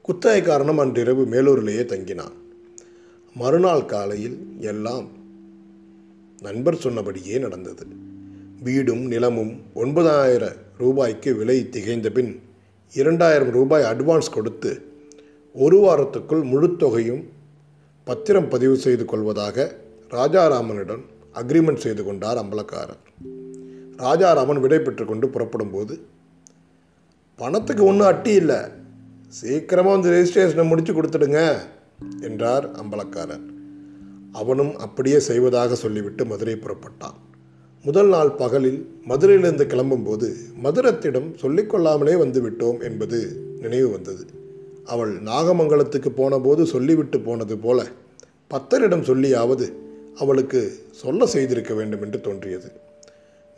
குத்தகைக்காரனும் 0.08 0.80
அன்றிரவு 0.80 1.24
மேலூரிலேயே 1.26 1.84
தங்கினான். 1.84 2.36
மறுநாள் 3.34 3.86
காலையில் 3.86 4.38
எல்லாம் 4.58 5.08
நண்பர் 6.42 6.76
சொன்னபடியே 6.76 7.38
நடந்தது. 7.38 8.04
வீடும் 8.62 9.06
நிலமும் 9.06 9.62
ஒன்பதாயிரம் 9.74 10.54
ரூபாய்க்கு 10.78 11.34
விலை 11.36 11.68
திகைந்த 11.68 12.10
பின் 12.10 12.42
இரண்டாயிரம் 12.92 13.50
ரூபாய் 13.50 13.82
அட்வான்ஸ் 13.82 14.30
கொடுத்து 14.30 14.88
ஒரு 15.54 15.78
வாரத்துக்குள் 15.78 16.42
முழு 16.42 16.76
தொகையும் 16.76 17.28
பத்திரம் 18.04 18.48
பதிவு 18.48 18.76
செய்து 18.76 19.04
கொள்வதாக 19.04 19.76
ராஜாராமனிடம் 20.10 21.02
அக்ரிமெண்ட் 21.34 21.84
செய்து 21.84 22.04
கொண்டார் 22.04 22.36
அம்பலக்காரர். 22.36 23.02
ராஜாராமன் 23.96 24.60
விடை 24.60 24.78
பெற்று 24.78 25.04
கொண்டு 25.04 25.28
புறப்படும்போது 25.28 26.00
பணத்துக்கு 27.36 27.84
ஒன்றும் 27.84 28.06
அட்டி 28.06 28.32
இல்லை. 28.32 28.60
சீக்கிரமாக 29.28 29.96
வந்து 29.96 30.10
ரெஜிஸ்ட்ரேஷனை 30.10 30.68
முடித்து 30.68 30.92
கொடுத்துடுங்க 30.92 31.58
என்றார் 32.20 32.70
அம்பலக்காரர். 32.70 33.44
அவனும் 34.32 34.76
அப்படியே 34.76 35.18
செய்வதாக 35.18 35.74
சொல்லிவிட்டு 35.74 36.24
மதுரை 36.24 36.54
புறப்பட்டான். 36.54 37.18
முதல் 37.86 38.08
நாள் 38.08 38.30
பகலில் 38.30 38.78
மதுரையிலிருந்து 39.04 39.64
கிளம்பும்போது 39.64 40.28
மதுரத்திடம் 40.64 41.28
சொல்லிக்கொள்ளாமலே 41.42 42.18
வந்து 42.18 42.50
விட்டோம் 42.50 42.82
என்பது 42.82 43.18
நினைவு 43.60 43.90
வந்தது. 43.90 44.26
அவள் 44.84 45.22
நாகமங்கலத்துக்கு 45.22 46.08
போனபோது 46.08 46.66
சொல்லிவிட்டு 46.66 47.20
போனது 47.20 47.58
போல 47.58 47.84
பத்தரிடம் 48.50 49.04
சொல்லியாவது 49.10 49.72
அவளுக்கு 50.14 50.78
சொல்ல 50.92 51.26
செய்திருக்க 51.26 51.74
வேண்டும் 51.74 52.02
என்று 52.02 52.20
தோன்றியது. 52.20 52.72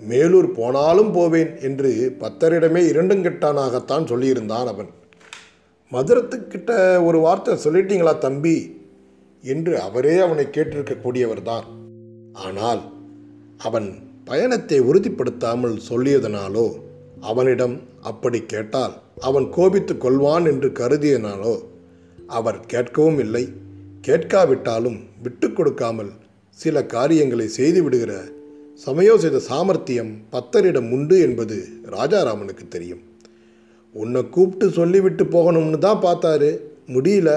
மேலூர் 0.08 0.52
போனாலும் 0.52 1.12
போவேன் 1.12 1.61
என்று 1.61 2.16
பத்தரிடமே 2.20 2.82
இரண்டுங்கட்டானாகத்தான் 2.92 4.11
சொல்லியிருந்தான் 4.12 4.66
அவன். 4.66 4.90
மதுரத்துக்கிட்ட 5.92 7.04
ஒரு 7.04 7.18
வார்த்தை 7.18 7.54
சொல்லிட்டீங்களா 7.64 8.18
தம்பி? 8.18 8.76
என்று 9.42 9.80
அவரே 9.80 10.18
அவனை 10.18 10.44
கேட்டிருக்கக்கூடியவர்தான். 10.44 11.64
ஆனால் 12.32 12.82
அவன் 13.58 14.08
பயணத்தை 14.28 14.78
உறுதிப்படுத்தாமல் 14.88 15.76
சொல்லியதனாலோ 15.88 16.66
அவனிடம் 17.30 17.76
அப்படி 18.11 18.40
கேட்டால் 18.52 18.94
அவன் 19.28 19.47
கோபித்து 19.56 19.94
கொள்வான் 19.94 20.47
என்று 20.52 20.68
கருதியனாலோ 20.80 21.54
அவர் 22.38 22.58
கேட்கவும் 22.73 23.20
இல்லை. 23.25 23.44
கேட்காவிட்டாலும் 24.06 24.99
விட்டு 25.25 25.47
கொடுக்காமல் 25.52 26.11
சில 26.58 26.82
காரியங்களை 26.94 27.47
செய்து 27.58 27.80
விடுகிற 27.85 28.12
சமயோசித 28.85 29.37
சாமர்த்தியம் 29.49 30.12
பத்தரிடம் 30.35 30.88
உண்டு 30.97 31.16
என்பது 31.26 31.56
ராஜாராமனுக்கு 31.97 32.64
தெரியும். 32.68 33.02
உன்னை 33.94 34.23
கூப்பிட்டு 34.35 34.66
சொல்லிவிட்டு 34.78 35.25
போகணும்னு 35.35 35.78
தான் 35.87 36.04
பார்த்தாரு. 36.06 36.50
முடியல. 36.94 37.30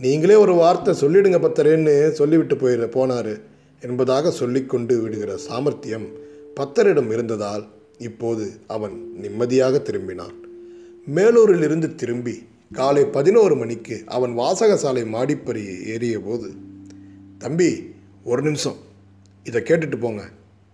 நீங்களே 0.00 0.36
ஒரு 0.44 0.54
வார்த்தை 0.60 0.92
சொல்லிடுங்க 1.02 1.38
பத்தரேன்னு 1.46 1.94
சொல்லிவிட்டு 2.20 2.56
போயிட 2.62 2.86
போனார். 2.96 3.34
என்பதாக 3.82 4.30
சொல்லிக்கொண்டு 4.30 5.00
விடுகிற 5.00 5.36
சாமர்த்தியம் 5.36 6.06
பத்தரிடம் 6.56 7.12
இருந்ததால் 7.12 7.64
இப்போது 7.98 8.50
அவன் 8.66 9.12
நிம்மதியாக 9.14 9.82
திரும்பினான். 9.84 10.36
மேலூரில் 11.14 11.62
இருந்து 11.62 11.94
திரும்பி 11.94 12.42
காலை 12.72 13.04
பதினோரு 13.04 13.56
மணிக்கு 13.56 14.02
அவன் 14.06 14.38
வாசகசாலை 14.38 15.06
மாடிப்பறி 15.06 15.64
ஏறிய 15.86 16.20
போது 16.20 16.50
தம்பி 17.38 17.90
ஒரு 18.24 18.42
நிமிஷம் 18.42 18.76
இதை 19.44 19.62
கேட்டுட்டு 19.62 20.00
போங்க 20.00 20.22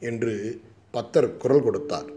என்று 0.01 0.61
பத்தர் 0.93 1.37
குரல் 1.37 1.63
கொடுத்தார். 1.63 2.09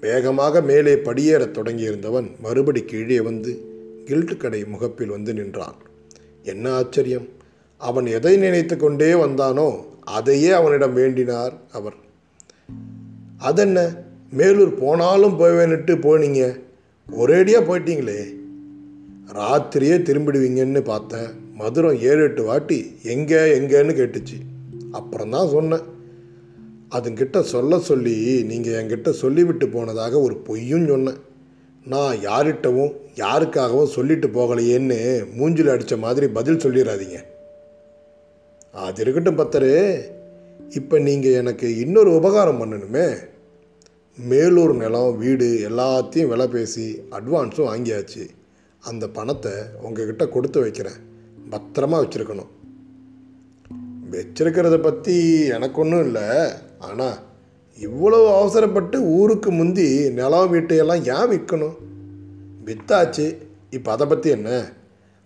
வேகமாக 0.00 0.60
மேலே 0.60 0.94
படியேறத் 0.94 1.56
தொடங்கியிருந்தவன் 1.56 2.28
மறுபடி 2.40 2.82
கீழே 2.82 3.20
வந்து 3.20 3.52
கில்ட் 4.04 4.36
கடை 4.36 4.64
முகப்பில் 4.64 5.08
வந்து 5.08 5.34
நின்றான். 5.34 5.74
என்ன 6.42 6.72
ஆச்சரியம்? 6.72 7.28
அவன் 7.78 8.06
எதை 8.06 8.36
நினைத்து 8.36 8.76
கொண்டே 8.76 9.12
வந்தானோ 9.12 9.68
அதையே 10.04 10.50
அவனிடம் 10.50 10.96
வேண்டினார் 10.96 11.52
அவர். 11.72 11.94
அதென்ன? 13.38 13.94
மேலூர் 14.32 14.78
போனாலும் 14.78 15.40
போவேன்னுட்டு 15.40 15.94
போனீங்க. 15.96 16.60
ஒரேடியாக 17.18 17.64
போயிட்டீங்களே. 17.64 18.34
ராத்திரியே 19.32 19.96
திரும்பிடுவீங்கன்னு 19.98 20.80
பார்த்தேன். 20.80 21.28
மதுரம் 21.58 22.00
ஏழு 22.00 22.22
எட்டு 22.22 22.42
வாட்டி 22.42 22.96
எங்கே 23.02 23.58
எங்கேன்னு 23.58 23.96
கேட்டுச்சு. 23.96 24.40
அப்புறம் 24.92 25.30
தான் 25.30 25.48
சொன்னேன். 25.48 25.82
அதுங்கிட்ட 26.90 27.40
சொல்ல 27.40 27.78
சொல்லி 27.78 28.42
நீங்கள் 28.42 28.84
என்கிட்ட 28.84 29.10
சொல்லிவிட்டு 29.10 29.68
போனதாக 29.68 30.20
ஒரு 30.20 30.36
பொய்யும் 30.36 30.86
சொன்னேன். 30.86 31.18
நான் 31.84 32.16
யார்கிட்டவும் 32.16 32.92
யாருக்காகவும் 33.14 33.86
சொல்லிட்டு 33.86 34.28
போகலையேன்னு 34.28 35.24
மூஞ்சில் 35.38 35.68
அடித்த 35.68 35.96
மாதிரி 35.96 36.28
பதில் 36.28 36.56
சொல்லிடாதீங்க 36.56 37.24
அது 38.74 39.02
இருக்கட்டும் 39.02 39.38
பத்தரே. 39.38 40.00
இப்போ 40.70 40.98
நீங்கள் 40.98 41.32
எனக்கு 41.32 41.78
இன்னொரு 41.78 42.14
உபகாரம் 42.14 42.60
பண்ணணுமே. 42.60 43.16
மேலூர் 44.18 44.76
நிலம் 44.76 45.18
வீடு 45.18 45.66
எல்லாத்தையும் 45.68 46.26
விலை 46.26 46.48
பேசி 46.48 47.04
அட்வான்ஸும் 47.10 47.68
வாங்கியாச்சு. 47.70 48.28
அந்த 48.82 49.08
பணத்தை 49.08 49.52
உங்ககிட்ட 49.82 50.28
கொடுத்து 50.28 50.60
வைக்கிறேன். 50.60 50.98
பத்திரமா 51.50 51.98
வச்சுருக்கணும். 52.02 52.50
வச்சிருக்கிறத 54.10 54.82
பற்றி 54.82 55.46
எனக்கு 55.46 55.80
ஒன்றும் 55.80 56.04
இல்லை. 56.04 56.52
ஆனால் 56.78 57.18
இவ்வளோ 57.78 58.36
அவசரப்பட்டு 58.40 59.02
ஊருக்கு 59.02 59.50
முந்தி 59.50 60.10
நிலம் 60.10 60.52
வீட்டையெல்லாம் 60.52 61.04
ஏன் 61.16 61.30
விற்கணும்? 61.30 61.76
வித்தாச்சு. 62.64 63.36
இப்போ 63.70 63.92
அதை 63.92 64.06
பற்றி 64.06 64.30
என்ன? 64.30 64.72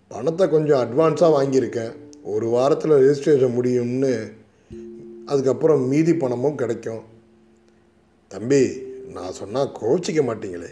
பணத்தை 0.07 0.49
கொஞ்சம் 0.49 0.81
அட்வான்ஸாக 0.83 1.35
வாங்கியிருக்கேன். 1.37 1.93
ஒரு 2.23 2.47
வாரத்தில் 2.47 2.91
ரெஜிஸ்ட்ரேஷன் 2.91 3.55
முடியும்னு 3.55 4.31
அதுக்கப்புறம் 5.25 5.87
மீதி 5.87 6.15
பணமும் 6.15 6.55
கிடைக்கும். 6.55 7.03
தம்பி 8.27 8.69
நான் 9.13 9.31
சொன்னால் 9.31 9.75
கோச்சிக்க 9.81 10.21
மாட்டீங்களே. 10.23 10.69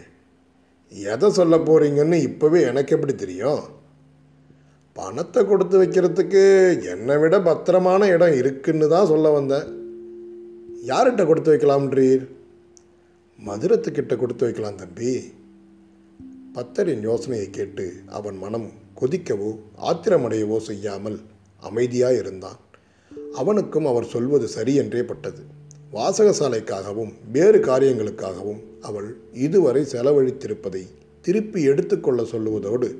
எதை 0.92 1.30
சொல்ல 1.30 1.56
போகிறீங்கன்னு 1.56 2.18
இப்போவே 2.28 2.62
எனக்கு 2.62 2.94
எப்படி 2.94 3.14
தெரியும்? 3.14 3.62
பணத்தை 4.92 5.44
கொடுத்து 5.44 5.82
வைக்கிறதுக்கு 5.82 6.42
என்னை 6.82 7.16
விட 7.16 7.40
பத்திரமான 7.40 8.08
இடம் 8.08 8.32
இருக்குன்னு 8.32 8.88
தான் 8.88 9.06
சொல்ல 9.06 9.30
வந்தேன். 9.30 9.66
யார்கிட்ட 10.84 11.26
கொடுத்து 11.26 11.52
வைக்கலாம்ன்றீர்? 11.52 12.28
மதுரத்துக்கிட்ட 13.46 14.16
கொடுத்து 14.16 14.44
வைக்கலாம் 14.44 14.74
தம்பி. 14.74 15.32
பத்தரின் 16.54 17.00
யோசனையை 17.00 17.50
கேட்டு 17.50 17.92
அவன் 18.06 18.38
மனம் 18.38 18.68
கொதிக்கவோ 19.00 19.58
ஆத்திரமடையவோ 19.82 20.56
செய்யாமல் 20.56 21.20
அமைதியாக 21.60 22.16
இருந்தான். 22.16 22.58
அவனுக்கும் 23.32 23.86
அவர் 23.86 24.04
சொல்வது 24.04 24.48
சரி 24.48 24.74
என்றே 24.74 25.02
பட்டது. 25.02 25.42
வாசகசாலைக்காகவும் 25.92 27.12
வேறு 27.32 27.58
காரியங்களுக்காகவும் 27.58 28.60
அவள் 28.80 29.16
இதுவரை 29.32 29.86
செலவழித்திருப்பதை 29.92 30.86
திருப்பி 31.20 31.62
எடுத்துக்கொள்ள 31.62 32.22
சொல்லுவதோடு 32.22 32.94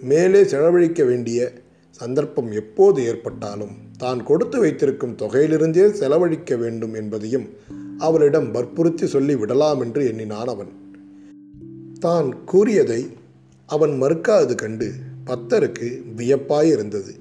மேலே 0.00 0.44
செலவழிக்க 0.44 1.04
வேண்டிய 1.04 1.52
சந்தர்ப்பம் 1.90 2.52
எப்போது 2.52 3.04
ஏற்பட்டாலும் 3.04 3.74
தான் 3.98 4.22
கொடுத்து 4.22 4.58
வைத்திருக்கும் 4.60 5.16
தொகையிலிருந்தே 5.16 5.90
செலவழிக்க 5.90 6.56
வேண்டும் 6.56 6.94
என்பதையும் 6.94 7.48
அவளிடம் 7.98 8.50
வற்புறுத்தி 8.50 9.06
சொல்லி 9.06 9.36
விடலாம் 9.36 9.80
என்று 9.80 10.06
எண்ணினான் 10.06 10.46
அவன். 10.46 10.72
தான் 12.00 12.44
கூறியதை 12.44 13.08
அவன் 13.66 14.02
மறுக்காது 14.02 14.54
கண்டு 14.54 14.92
பத்தருக்கு 15.26 16.02
வியப்பாயிருந்தது. 16.16 17.12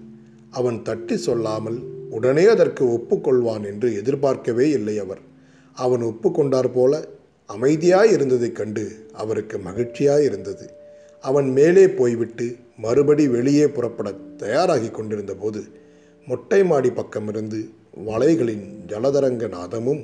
அவன் 0.56 0.82
தட்டி 0.82 1.18
சொல்லாமல் 1.18 1.78
உடனே 2.10 2.46
அதற்கு 2.46 2.84
ஒப்புக்கொள்வான் 2.86 3.66
என்று 3.66 3.96
எதிர்பார்க்கவே 3.96 4.70
இல்லை 4.70 5.00
அவர். 5.00 5.22
அவன் 5.74 6.04
ஒப்புக்கொண்டார் 6.04 6.72
போல 6.74 7.08
அமைதியாய் 7.50 8.12
இருந்ததைக் 8.12 8.56
கண்டு 8.56 8.84
அவருக்கு 9.14 9.58
மகிழ்ச்சியாய் 9.58 10.24
இருந்தது. 10.24 10.66
அவன் 11.22 11.50
மேலே 11.50 11.90
போய்விட்டு 11.90 12.48
மறுபடி 12.78 13.28
வெளியே 13.28 13.68
புறப்பட 13.68 14.12
தயாராகி 14.38 14.90
கொண்டிருந்த 14.92 15.34
போது 15.34 15.64
மொட்டை 16.28 16.64
மாடி 16.64 16.90
பக்கமிருந்து 16.90 17.60
வளைகளின் 18.08 18.66
ஜலதரங்க 18.88 19.50
நாதமும் 19.50 20.04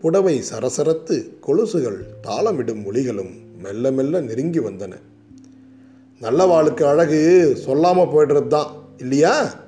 புடவை 0.00 0.42
சரசரத்து 0.52 1.16
கொலுசுகள் 1.40 2.00
தாளமிடும் 2.26 2.82
மொழிகளும் 2.82 3.32
மெல்ல 3.62 3.90
மெல்ல 3.90 4.20
நெருங்கி 4.20 4.60
வந்தன. 4.60 4.92
நல்லவாளுக்கு 6.20 6.82
அழகு 6.82 7.20
சொல்லாமல் 7.56 8.06
போய்டுறது 8.06 8.46
தான் 8.46 8.70
இல்லையா? 8.96 9.61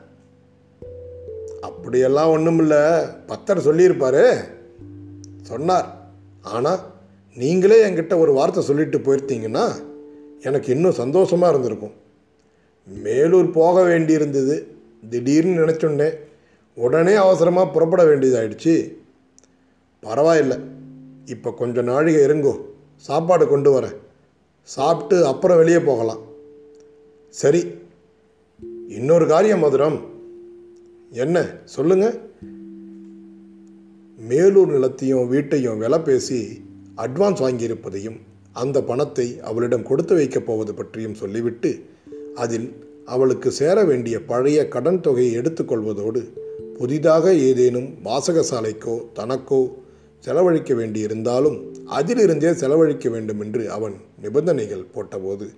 அப்படியெல்லாம் 1.65 2.31
ஒன்றும் 2.31 2.59
இல்லை 2.59 2.77
பத்தர் 3.29 3.67
சொல்லியிருப்பாரு. 3.67 4.45
சொன்னார். 5.43 5.89
ஆனால் 6.43 6.79
நீங்களே 7.35 7.89
என்கிட்ட 7.89 8.19
ஒரு 8.19 8.33
வார்த்தை 8.33 8.63
சொல்லிட்டு 8.63 8.99
போயிருந்தீங்கன்னா 8.99 9.67
எனக்கு 10.43 10.73
இன்னும் 10.73 10.93
சந்தோஷமாக 10.93 11.51
இருந்திருக்கும். 11.51 11.93
மேலூர் 13.05 13.53
போக 13.53 13.83
வேண்டியிருந்தது. 13.83 14.67
திடீர்னு 15.11 15.67
நினச்சோன்னே 15.67 16.11
உடனே 16.75 17.15
அவசரமாக 17.15 17.71
புறப்பட 17.71 18.05
வேண்டியதாயிடுச்சு. 18.05 18.93
பரவாயில்லை. 20.01 20.59
இப்போ 21.25 21.51
கொஞ்சம் 21.51 21.85
நாழிகை 21.85 22.25
இருங்கோ. 22.25 22.61
சாப்பாடு 22.97 23.49
கொண்டு 23.49 23.81
வரேன் 23.81 23.97
சாப்பிட்டு 24.63 25.27
அப்புறம் 25.27 25.57
வெளியே 25.57 25.81
போகலாம். 25.81 26.23
சரி. 27.29 27.63
இன்னொரு 28.89 29.27
காரியம் 29.27 29.63
மதுரம். 29.63 30.13
என்ன? 31.15 31.57
சொல்லுங்க. 31.65 32.19
மேலூர் 34.29 34.71
நிலத்தையும் 34.71 35.29
வீட்டையும் 35.29 35.79
விலை 35.79 35.99
பேசி 35.99 36.63
அட்வான்ஸ் 36.97 37.43
வாங்கியிருப்பதையும் 37.43 38.21
அந்த 38.53 38.83
பணத்தை 38.83 39.41
அவளிடம் 39.41 39.83
கொடுத்து 39.83 40.15
வைக்கப் 40.15 40.47
போவது 40.47 40.75
பற்றியும் 40.75 41.15
சொல்லிவிட்டு 41.15 41.85
அதில் 42.35 42.83
அவளுக்கு 43.05 43.51
சேர 43.51 43.85
வேண்டிய 43.85 44.25
பழைய 44.25 44.69
கடன் 44.69 45.01
தொகையை 45.01 45.39
எடுத்துக்கொள்வதோடு 45.39 46.23
புதிதாக 46.79 47.35
ஏதேனும் 47.35 47.89
வாசகசாலைக்கோ 48.05 49.07
தனக்கோ 49.15 49.75
செலவழிக்க 50.19 50.75
வேண்டியிருந்தாலும் 50.75 51.75
அதிலிருந்தே 51.91 52.53
செலவழிக்க 52.53 53.09
வேண்டும் 53.09 53.41
என்று 53.41 53.71
அவன் 53.71 53.95
நிபந்தனைகள் 54.23 54.87
போட்டபோது 54.95 55.49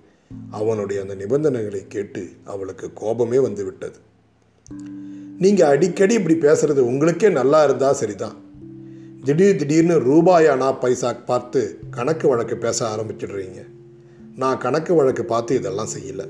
அவனுடைய 0.51 1.01
அந்த 1.01 1.15
நிபந்தனைகளை 1.15 1.85
கேட்டு 1.87 2.29
அவளுக்கு 2.43 2.93
கோபமே 2.93 3.39
வந்துவிட்டது. 3.39 3.95
நீங்கள் 5.43 5.71
அடிக்கடி 5.73 6.13
இப்படி 6.13 6.35
பேசுறது 6.45 6.81
உங்களுக்கே 6.91 7.29
நல்லா 7.29 7.63
இருந்தால் 7.63 7.97
சரிதான். 7.99 8.35
திடீர் 9.25 9.59
திடீர்னு 9.61 9.95
ரூபாயானா 10.09 10.69
பைசா 10.81 11.09
பார்த்து 11.29 11.61
கணக்கு 11.95 12.27
வழக்கு 12.27 12.57
பேச 12.57 12.79
ஆரம்பிச்சிடுறீங்க. 12.93 13.59
நான் 14.35 14.57
கணக்கு 14.57 14.93
வழக்கு 14.95 15.25
பார்த்து 15.25 15.55
இதெல்லாம் 15.55 15.93
செய்யலை. 15.95 16.25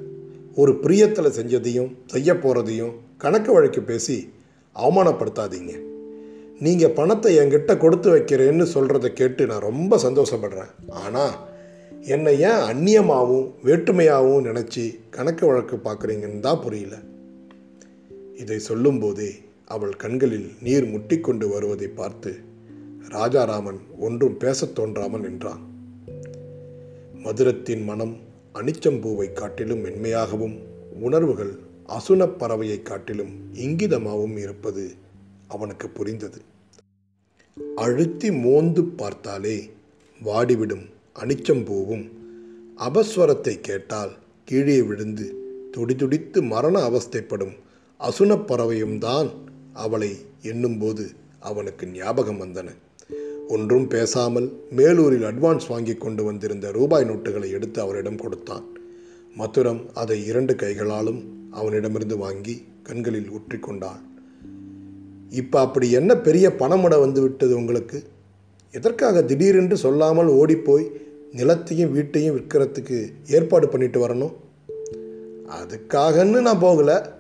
ஒரு 0.55 0.71
பிரியத்தில் 0.83 1.35
செஞ்சதையும் 1.39 1.91
செய்ய 2.05 2.33
போகிறதையும் 2.33 2.93
கணக்கு 3.17 3.51
வழக்கு 3.53 3.83
பேசி 3.83 4.17
அவமானப்படுத்தாதீங்க. 4.75 5.73
நீங்கள் 6.59 6.95
பணத்தை 6.99 7.31
என்கிட்ட 7.41 7.77
கொடுத்து 7.77 8.09
வைக்கிறேன்னு 8.15 8.65
சொல்கிறத 8.75 9.07
கேட்டு 9.13 9.45
நான் 9.45 9.67
ரொம்ப 9.69 9.97
சந்தோஷப்படுறேன். 9.97 10.71
ஆனால் 11.03 11.35
என்னை 12.15 12.39
ஏன் 12.49 12.63
அந்நியமாகவும் 12.71 13.47
வேற்றுமையாகவும் 13.67 14.47
நினச்சி 14.49 14.85
கணக்கு 15.09 15.45
வழக்கு 15.47 15.77
பார்க்குறீங்கன்னு 15.77 16.39
தான் 16.39 16.63
புரியல. 16.63 16.97
இதை 18.37 18.59
சொல்லும்போதே 18.59 19.31
அவள் 19.65 19.95
கண்களில் 19.95 20.51
நீர் 20.61 20.83
முட்டிக்கொண்டு 20.83 21.49
வருவதை 21.49 21.87
பார்த்து 21.87 22.37
ராஜாராமன் 23.09 23.79
ஒன்றும் 23.99 24.37
பேசத் 24.37 24.75
தோன்றாமல் 24.75 25.21
நின்றான். 25.21 25.61
மதுரத்தின் 27.13 27.83
மனம் 27.83 28.17
அனிச்சம்பூவை 28.53 29.33
காட்டிலும் 29.33 29.79
மென்மையாகவும் 29.79 30.57
உணர்வுகள் 30.99 31.57
அசுனப் 31.87 32.43
பறவையைக் 32.43 32.85
காட்டிலும் 32.85 33.53
இங்கிதமாகவும் 33.53 34.37
இருப்பது 34.37 34.91
அவனுக்கு 35.47 35.89
புரிந்தது. 35.89 36.41
அழுத்தி 37.75 38.31
மோந்து 38.31 38.83
பார்த்தாலே 38.83 39.69
வாடிவிடும் 40.23 40.85
அனிச்சம்பூவும் 41.15 42.09
அபஸ்வரத்தை 42.77 43.59
கேட்டால் 43.59 44.11
கீழே 44.45 44.81
விழுந்து 44.81 45.35
துடிதுடித்து 45.71 46.41
மரண 46.41 46.89
அவஸ்தைப்படும் 46.89 47.65
அசுனப்பறவையும் 47.99 48.97
தான் 48.97 49.29
அவளை 49.73 50.15
எண்ணும்போது 50.41 51.09
அவனுக்கு 51.39 51.87
ஞாபகம் 51.87 52.41
வந்தன. 52.41 52.67
ஒன்றும் 53.47 53.87
பேசாமல் 53.87 54.53
மேலூரில் 54.75 55.23
அட்வான்ஸ் 55.23 55.67
வாங்கி 55.67 55.95
கொண்டு 55.95 56.23
வந்திருந்த 56.23 56.71
ரூபாய் 56.71 57.03
நோட்டுகளை 57.03 57.49
எடுத்து 57.49 57.81
அவரிடம் 57.81 58.17
கொடுத்தான். 58.17 58.65
மதுரம் 59.37 59.81
அதை 59.93 60.25
இரண்டு 60.25 60.55
கைகளாலும் 60.55 61.23
அவனிடமிருந்து 61.51 62.17
வாங்கி 62.17 62.63
கண்களில் 62.83 63.29
ஊற்றி 63.29 63.59
கொண்டாள். 63.59 64.01
இப்போ 65.29 65.59
அப்படி 65.59 65.91
என்ன 65.91 66.17
பெரிய 66.17 66.49
பணமுட 66.49 66.99
வந்து 66.99 67.21
விட்டது 67.21 67.57
உங்களுக்கு? 67.57 68.03
எதற்காக 68.71 69.23
திடீரென்று 69.23 69.77
சொல்லாமல் 69.77 70.27
ஓடிப்போய் 70.27 70.91
நிலத்தையும் 71.33 71.91
வீட்டையும் 71.91 72.35
விற்கிறதுக்கு 72.35 73.13
ஏற்பாடு 73.27 73.67
பண்ணிட்டு 73.67 74.07
வரணும்? 74.07 74.33
அதுக்காகன்னு 75.59 76.41
நான் 76.41 76.61
போகலை. 76.61 77.15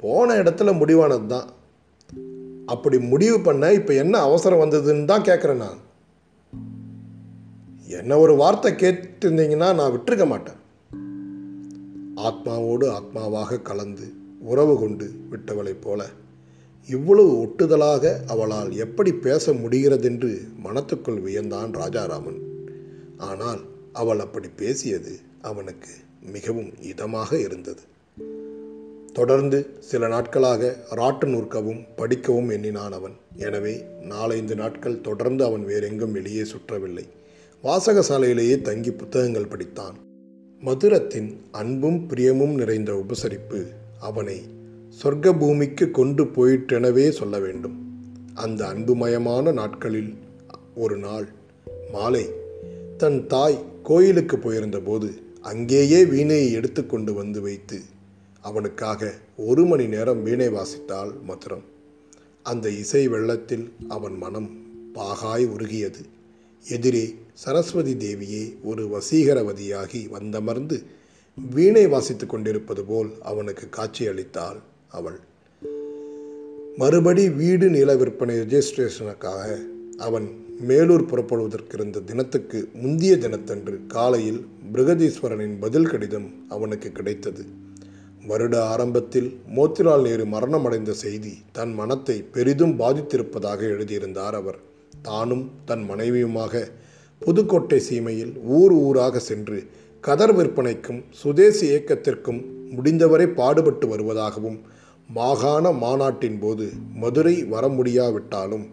போன 0.00 0.34
இடத்துல 0.34 0.72
முடிவானது 0.80 1.26
தான். 1.26 1.48
அப்படி 2.66 2.98
முடிவு 2.98 3.40
பண்ண 3.40 3.72
இப்போ 3.72 3.92
என்ன 3.94 4.18
அவசரம் 4.18 4.60
வந்ததுன்னு 4.60 5.04
தான் 5.04 5.22
கேட்குறேன் 5.22 5.62
நான். 5.64 5.80
என்ன 7.86 8.18
ஒரு 8.18 8.34
வார்த்தை 8.34 8.72
கேட்டிருந்தீங்கன்னா 8.72 9.74
நான் 9.74 9.92
விட்டுருக்க 9.92 10.26
மாட்டேன். 10.26 10.58
ஆத்மாவோடு 12.16 12.86
ஆத்மாவாக 12.90 13.62
கலந்து 13.62 14.06
உறவு 14.40 14.78
கொண்டு 14.78 15.10
விட்டவளைப் 15.30 15.80
போல 15.80 16.06
இவ்வளவு 16.88 17.30
ஒட்டுதலாக 17.42 18.04
அவளால் 18.26 18.70
எப்படி 18.76 19.12
பேச 19.12 19.52
முடிகிறதென்று 19.52 20.32
மனத்துக்குள் 20.62 21.20
வியந்தான் 21.22 21.72
ராஜாராமன். 21.72 22.40
ஆனால் 23.18 23.60
அவள் 23.92 24.18
அப்படி 24.18 24.48
பேசியது 24.56 25.18
அவனுக்கு 25.42 25.90
மிகவும் 26.32 26.72
இதமாக 26.92 27.40
இருந்தது. 27.40 27.82
தொடர்ந்து 29.12 29.58
சில 29.78 30.08
நாட்களாக 30.08 30.76
ராட்டு 30.90 31.26
நூற்கவும் 31.26 31.80
படிக்கவும் 31.96 32.48
எண்ணினான் 32.48 32.92
அவன். 32.92 33.12
எனவே 33.36 33.84
நாலைந்து 34.00 34.54
நாட்கள் 34.54 35.00
தொடர்ந்து 35.00 35.44
அவன் 35.44 35.64
வேறெங்கும் 35.64 36.12
வெளியே 36.12 36.42
சுற்றவில்லை. 36.42 37.04
வாசகசாலையிலேயே 37.64 38.60
தங்கி 38.60 38.90
புத்தகங்கள் 38.90 39.50
படித்தான். 39.50 39.96
மதுரத்தின் 40.60 41.40
அன்பும் 41.50 42.08
பிரியமும் 42.08 42.54
நிறைந்த 42.54 42.92
உபசரிப்பு 42.92 43.60
அவனை 44.00 44.38
சொர்க்க 45.02 45.38
பூமிக்கு 45.38 45.90
கொண்டு 45.90 46.24
போயிற்றெனவே 46.24 47.08
சொல்ல 47.10 47.38
வேண்டும். 47.38 47.76
அந்த 48.34 48.66
அன்புமயமான 48.66 49.52
நாட்களில் 49.52 50.14
ஒரு 50.74 50.96
நாள் 50.96 51.28
மாலை 51.92 52.24
தன் 52.96 53.26
தாய் 53.26 53.64
கோயிலுக்கு 53.82 54.36
போயிருந்தபோது 54.36 55.08
அங்கேயே 55.40 56.04
வீணையை 56.04 56.50
எடுத்துக்கொண்டு 56.52 57.14
வந்து 57.14 57.40
வைத்து 57.40 57.78
அவனுக்காக 58.40 59.14
ஒரு 59.36 59.64
மணி 59.64 59.86
நேரம் 59.86 60.22
வீணை 60.22 60.48
வாசித்தாள் 60.48 61.12
மதுரம் 61.28 61.64
அந்த 62.42 62.70
இசை 62.70 63.08
வெள்ளத்தில் 63.08 63.72
அவன் 63.88 64.16
மனம் 64.16 64.50
பாகாய் 64.94 65.46
உருகியது. 65.46 65.98
எதிரே 66.68 67.14
சரஸ்வதி 67.34 67.94
தேவியே 67.94 68.54
ஒரு 68.62 68.84
வசீகரவதியாகி 68.86 70.00
வந்தமர்ந்து 70.10 70.84
வீணை 71.50 71.86
வாசித்துக் 71.86 72.28
கொண்டிருப்பது 72.28 72.84
போல் 72.84 73.10
அவனுக்கு 73.22 73.68
காட்சியளித்தாள் 73.70 74.60
அவள். 74.88 75.20
மறுபடி 76.76 77.30
வீடு 77.30 77.68
நில 77.68 77.96
விற்பனை 77.96 78.36
ரெஜிஸ்ட்ரேஷனுக்காக 78.36 79.58
அவன் 79.98 80.28
மேலூர் 80.68 81.06
புறப்படுவதற்கு 81.06 81.74
இருந்த 81.74 82.00
தினத்துக்கு 82.00 82.68
முந்திய 82.72 83.18
தினத்தன்று 83.18 83.80
காலையில் 83.86 84.46
பிருகதீஸ்வரனின் 84.72 85.56
பதில் 85.60 85.86
கடிதம் 85.86 86.46
அவனுக்கு 86.48 86.92
கிடைத்தது. 86.92 87.44
வருட 88.30 88.54
ஆரம்பத்தில் 88.64 89.28
மோத்திலால் 89.56 90.02
நேரு 90.02 90.24
மரணமடைந்த 90.26 90.92
செய்தி 91.02 91.32
தன் 91.52 91.72
மனத்தை 91.74 92.16
பெரிதும் 92.34 92.74
பாதித்திருப்பதாக 92.78 93.60
எழுதியிருந்தார் 93.74 94.36
அவர். 94.40 94.58
தானும் 95.02 95.44
தன் 95.64 95.84
மனைவியுமாக 95.90 96.62
புதுக்கோட்டை 97.22 97.78
சீமையில் 97.88 98.32
ஊர் 98.56 98.74
ஊராக 98.80 99.18
சென்று 99.20 99.58
கதர் 100.04 100.34
விற்பனைக்கும் 100.36 101.00
சுதேசி 101.22 101.64
இயக்கத்திற்கும் 101.70 102.40
முடிந்தவரை 102.74 103.26
பாடுபட்டு 103.40 103.86
வருவதாகவும் 103.86 104.58
மாகாண 105.08 105.72
மாநாட்டின் 105.82 106.38
போது 106.38 106.66
மதுரை 106.94 107.36
வர 107.52 107.64
முடியாவிட்டாலும் 107.68 108.66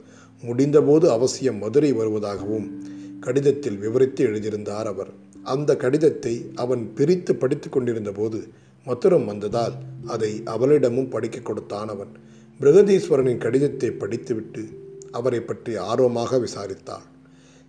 முடிந்தபோது 0.43 1.05
அவசியம் 1.09 1.57
மதுரை 1.57 1.91
வருவதாகவும் 1.93 2.67
கடிதத்தில் 3.19 3.77
விவரித்து 3.77 4.21
எழுதியிருந்தார் 4.25 4.87
அவர். 4.87 5.11
அந்த 5.45 5.71
கடிதத்தை 5.75 6.33
அவன் 6.55 6.83
பிரித்து 6.95 7.33
படித்து 7.35 7.67
கொண்டிருந்த 7.69 8.11
போது 8.11 8.39
மதுரம் 8.87 9.25
வந்ததால் 9.25 9.75
அதை 10.07 10.31
அவளிடமும் 10.45 11.09
படிக்க 11.09 11.39
கொடுத்தான் 11.39 11.89
அவன் 11.89 12.13
பிரகதீஸ்வரனின் 12.59 13.37
கடிதத்தை 13.37 13.89
படித்துவிட்டு 13.91 14.63
அவரை 15.11 15.39
பற்றி 15.39 15.73
ஆர்வமாக 15.75 16.37
விசாரித்தாள். 16.37 17.05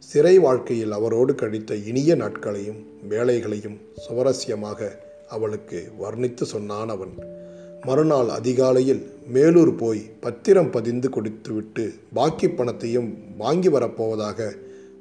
சிறை 0.03 0.39
வாழ்க்கையில் 0.39 0.93
அவரோடு 0.93 1.35
கழித்த 1.35 1.75
இனிய 1.91 2.15
நாட்களையும் 2.15 2.81
வேலைகளையும் 3.09 3.77
சுவாரஸ்யமாக 4.05 4.91
அவளுக்கு 5.29 5.79
வர்ணித்து 6.03 6.43
சொன்னான் 6.43 6.89
அவன் 6.89 7.15
மறுநாள் 7.85 8.29
அதிகாலையில் 8.29 9.03
மேலூர் 9.35 9.73
போய் 9.77 10.03
பத்திரம் 10.21 10.71
பதிந்து 10.71 11.09
கொடுத்துவிட்டு 11.11 11.85
பாக்கி 12.13 12.49
பணத்தையும் 12.49 13.11
வாங்கி 13.37 13.69
வரப்போவதாக 13.69 14.49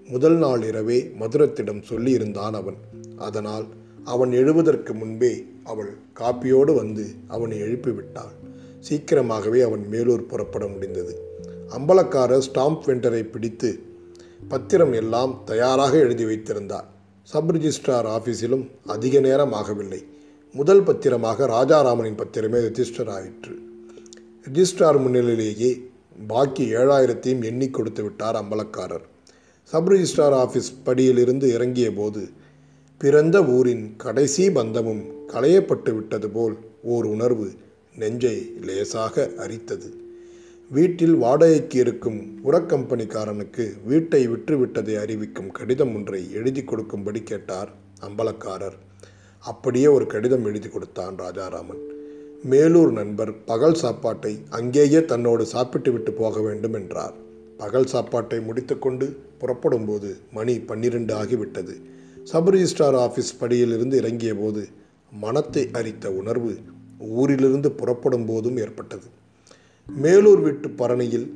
முதல் 0.10 0.38
நாள் 0.38 0.64
இரவே 0.64 1.00
மதுரத்திடம் 1.20 1.82
சொல்லியிருந்தான் 1.90 2.56
அவன். 2.62 2.80
அதனால் 3.18 3.66
அவன் 4.06 4.32
எழுவதற்கு 4.32 4.94
முன்பே 4.94 5.32
அவள் 5.68 5.92
காப்பியோடு 6.20 6.76
வந்து 6.76 7.06
அவனை 7.28 7.62
எழுப்பிவிட்டாள். 7.62 8.34
சீக்கிரமாகவே 8.80 9.62
அவன் 9.62 9.88
மேலூர் 9.92 10.28
புறப்பட 10.28 10.68
முடிந்தது. 10.68 11.14
அம்பலக்காரர் 11.78 12.48
ஸ்டாம்ப் 12.54 12.86
வெண்டரை 12.86 13.24
பிடித்து 13.24 13.80
பத்திரம் 14.48 14.94
எல்லாம் 14.94 15.42
தயாராக 15.46 15.98
எழுதி 15.98 16.26
வைத்திருந்தார். 16.26 16.88
சப் 17.24 17.52
ரிஜிஸ்ட்ரார் 17.52 18.10
ஆஃபீஸிலும் 18.16 18.70
அதிக 18.86 19.20
நேரம் 19.20 19.54
ஆகவில்லை. 19.54 20.02
முதல் 20.54 20.84
பத்திரமாக 20.84 21.48
ராஜாராமனின் 21.48 22.16
பத்திரமே 22.16 22.60
ரெஜிஸ்டர் 22.68 23.10
ஆயிற்று. 23.10 23.56
ரிஜிஸ்ட்ரார் 24.48 25.00
முன்னிலையிலேயே 25.04 25.72
பாக்கி 26.28 26.66
ஏழாயிரத்தையும் 26.74 27.44
எண்ணி 27.44 27.70
கொடுத்து 27.70 28.04
விட்டார் 28.04 28.36
அம்பலக்காரர். 28.36 29.06
சப் 29.64 29.90
ரிஜிஸ்ட்ரார் 29.92 30.38
ஆஃபீஸ் 30.44 30.72
படியிலிருந்து 30.86 31.44
இறங்கிய 31.44 31.94
போது 31.94 32.30
பிறந்த 32.98 33.46
ஊரின் 33.46 33.86
கடைசி 33.98 34.52
பந்தமும் 34.52 35.04
களையப்பட்டு 35.28 35.92
விட்டது 35.94 36.30
போல் 36.30 36.58
ஓர் 36.84 37.06
உணர்வு 37.06 37.48
நெஞ்சை 37.96 38.52
லேசாக 38.62 39.32
அரித்தது. 39.38 39.90
வீட்டில் 40.72 41.16
வாடகைக்கு 41.16 41.80
இருக்கும் 41.80 42.40
உரக்கம்பெனிக்காரனுக்கு 42.46 43.66
வீட்டை 43.86 44.28
விற்றுவிட்டதை 44.28 45.00
அறிவிக்கும் 45.00 45.52
கடிதம் 45.52 45.96
ஒன்றை 45.96 46.34
எழுதி 46.34 46.64
கொடுக்கும்படி 46.64 47.24
கேட்டார் 47.24 47.70
அம்பலக்காரர். 48.02 48.78
அப்படியே 49.40 49.88
ஒரு 49.88 50.08
கடிதம் 50.08 50.46
எழுதி 50.46 50.70
கொடுத்தான் 50.70 51.16
ராஜாராமன். 51.16 51.84
மேலூர் 52.50 52.92
நண்பர் 52.92 53.44
பகல் 53.44 53.74
சாப்பாட்டை 53.74 54.40
அங்கேயே 54.50 55.06
தன்னோடு 55.06 55.46
சாப்பிட்டு 55.46 55.92
விட்டு 55.92 56.12
போக 56.14 56.42
வேண்டும் 56.42 56.74
என்றார். 56.74 57.14
பகல் 57.58 57.86
சாப்பாட்டை 57.86 58.40
முடித்துக்கொண்டு 58.40 59.18
புறப்படும்போது 59.38 60.18
மணி 60.32 60.60
பன்னிரண்டு 60.60 61.16
ஆகிவிட்டது. 61.16 61.76
சப் 62.24 62.50
ரிஜிஸ்ட்ரார் 62.50 63.00
ஆஃபீஸ் 63.06 63.38
படியிலிருந்து 63.40 63.94
இறங்கிய 63.94 64.36
போது 64.36 64.68
மனத்தை 65.12 65.70
அரித்த 65.74 66.08
உணர்வு 66.12 66.58
ஊரிலிருந்து 67.00 67.72
புறப்படும் 67.72 68.26
போதும் 68.26 68.58
ஏற்பட்டது. 68.58 69.08
மேலூர் 70.02 70.42
வீட்டு 70.42 70.70
பரணியில் 70.70 71.28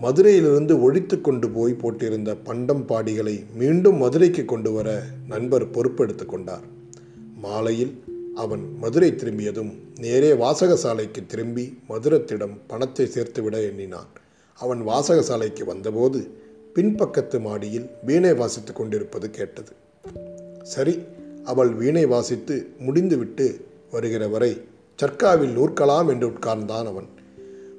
மதுரையிலிருந்து 0.00 0.80
ஒழித்து 0.80 1.20
கொண்டு 1.20 1.50
போய் 1.50 1.72
போட்டிருந்த 1.72 2.36
பண்டம் 2.44 2.84
பாடிகளை 2.88 3.44
மீண்டும் 3.54 3.96
மதுரைக்கு 3.96 4.44
கொண்டு 4.44 4.72
வர 4.72 5.02
நண்பர் 5.28 5.70
பொறுப்பெடுத்து 5.70 6.26
கொண்டார். 6.26 6.62
மாலையில் 7.40 8.04
அவன் 8.34 8.78
மதுரை 8.78 9.14
திரும்பியதும் 9.14 9.72
நேரே 10.00 10.32
வாசகசாலைக்கு 10.32 11.26
திரும்பி 11.26 11.78
மதுரத்திடம் 11.88 12.56
பணத்தை 12.66 13.06
சேர்த்துவிட 13.06 13.62
எண்ணினான். 13.68 14.08
அவன் 14.54 14.82
வாசகசாலைக்கு 14.86 15.64
வந்தபோது 15.64 16.30
பின்பக்கத்து 16.74 17.40
மாடியில் 17.40 17.90
வீணை 18.04 18.34
வாசித்து 18.34 18.72
கொண்டிருப்பது 18.72 19.30
கேட்டது. 19.30 19.72
சரி 20.62 20.98
அவள் 21.46 21.72
வீணை 21.80 22.06
வாசித்து 22.06 22.54
முடிந்துவிட்டு 22.78 23.46
வருகிற 23.90 24.28
வரை 24.28 24.52
சர்க்காவில் 24.98 25.56
நூற்கலாம் 25.56 26.08
என்று 26.08 26.28
உட்கார்ந்தான் 26.28 26.86
அவன். 26.92 27.08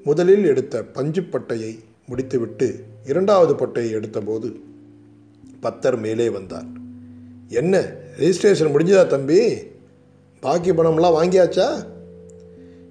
முதலில் 0.04 0.46
எடுத்த 0.46 0.84
பஞ்சு 0.84 1.22
பட்டையை 1.22 1.72
முடித்துவிட்டு 2.08 2.68
இரண்டாவது 3.06 3.54
பட்டையை 3.54 3.92
எடுத்தபோது 3.94 4.50
பத்தர் 5.62 6.00
மேலே 6.00 6.30
வந்தார் 6.30 6.70
என்ன 7.50 7.82
ரிஜிஸ்ட்ரேஷன் 8.18 8.74
முடிஞ்சதா 8.76 9.08
தம்பி? 9.08 9.40
பாக்கி 10.40 10.72
பணம்லாம் 10.72 11.18
வாங்கியாச்சா? 11.18 11.68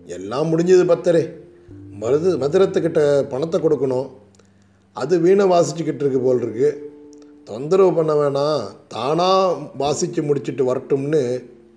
எல்லாம் 0.07 0.49
முடிஞ்சது 0.53 0.85
பத்தரே. 0.93 1.23
மருது 2.01 2.31
மதுரத்துக்கிட்ட 2.43 3.23
பணத்தை 3.23 3.61
கொடுக்கணும். 3.61 4.11
அது 4.93 5.19
வீணை 5.19 5.47
வாசிச்சுக்கிட்டு 5.47 6.03
இருக்கு 6.03 6.21
போல் 6.21 6.43
இருக்குது 6.43 6.86
தொந்தரவு 7.47 7.93
பண்ண 7.95 8.13
வேணாம் 8.15 8.63
தானாக 8.89 9.59
வாசித்து 9.79 10.23
முடிச்சுட்டு 10.23 10.63
வரட்டும்னு 10.71 11.21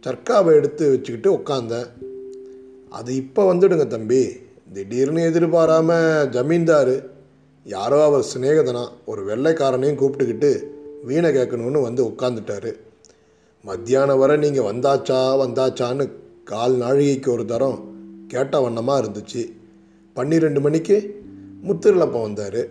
சர்க்காவை 0.06 0.52
எடுத்து 0.60 0.90
வச்சுக்கிட்டு 0.90 1.30
உட்காந்தேன் 1.38 1.88
அது 2.90 3.16
இப்போ 3.16 3.54
வந்துடுங்க 3.54 3.88
தம்பி. 3.88 4.22
திடீர்னு 4.74 5.22
எதிர்பாராமல் 5.24 6.30
ஜமீன்தார் 6.30 6.94
யாரோ 7.64 8.04
அவர் 8.04 8.26
சிநேகிதனா 8.34 8.84
ஒரு 9.06 9.22
வெள்ளைக்காரனையும் 9.30 10.00
கூப்பிட்டுக்கிட்டு 10.02 10.52
வீணை 11.04 11.32
கேட்கணும்னு 11.32 11.82
வந்து 11.82 12.04
உட்காந்துட்டாரு 12.06 12.72
மத்தியானம் 13.64 14.18
வரை 14.18 14.38
நீங்கள் 14.38 14.70
வந்தாச்சா 14.72 15.20
வந்தாச்சான்னு 15.44 16.06
கால் 16.44 16.76
நாழிகைக்கு 16.76 17.30
ஒரு 17.30 17.46
தரம் 17.46 17.80
கேட்ட 18.28 18.62
வண்ணமாக 18.62 19.02
இருந்துச்சு. 19.02 19.44
பன்னிரெண்டு 20.14 20.62
மணிக்கு 20.62 20.98
முத்திரலப்பம் 21.68 22.28
வந்தார். 22.28 22.62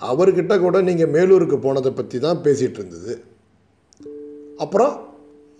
அவர்கிட்ட 0.00 0.58
கூட 0.58 0.80
நீங்கள் 0.80 1.10
மேலூருக்கு 1.10 1.58
போனதை 1.58 1.92
பற்றி 1.92 2.18
தான் 2.18 2.38
பேசிகிட்டு 2.38 2.78
இருந்தது. 2.78 3.20
அப்புறம் 4.58 5.08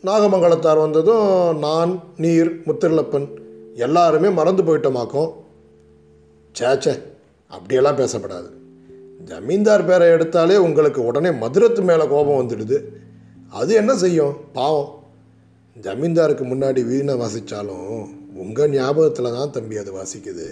நாகமங்கலத்தார் 0.04 0.78
வந்ததும் 0.78 1.58
நான் 1.58 2.02
நீர் 2.16 2.62
முத்திரலப்பன் 2.66 3.28
எல்லாருமே 3.74 4.28
மறந்து 4.28 4.62
போயிட்டோமாக்கும். 4.62 5.32
சேச்சே 6.60 7.02
அப்படியெல்லாம் 7.48 7.96
பேசப்படாது. 7.96 8.50
ஜமீன்தார் 9.24 9.84
பேரை 9.84 10.08
எடுத்தாலே 10.08 10.56
உங்களுக்கு 10.56 11.04
உடனே 11.04 11.28
மதுரத்து 11.28 11.82
மேலே 11.82 12.06
கோபம் 12.08 12.48
வந்துடுது. 12.48 12.82
அது 13.50 13.74
என்ன 13.74 13.96
செய்யும்? 13.96 14.36
பாவம். 14.52 15.02
ஜமீன்தாருக்கு 15.82 16.44
முன்னாடி 16.52 16.86
வீணை 16.86 17.14
வாசித்தாலும் 17.14 18.08
உங்கள் 18.34 18.70
ஞாபகத்தில் 18.70 19.32
தான் 19.32 19.50
தம்பி 19.50 19.76
அது 19.76 19.92
வாசிக்குது. 19.92 20.46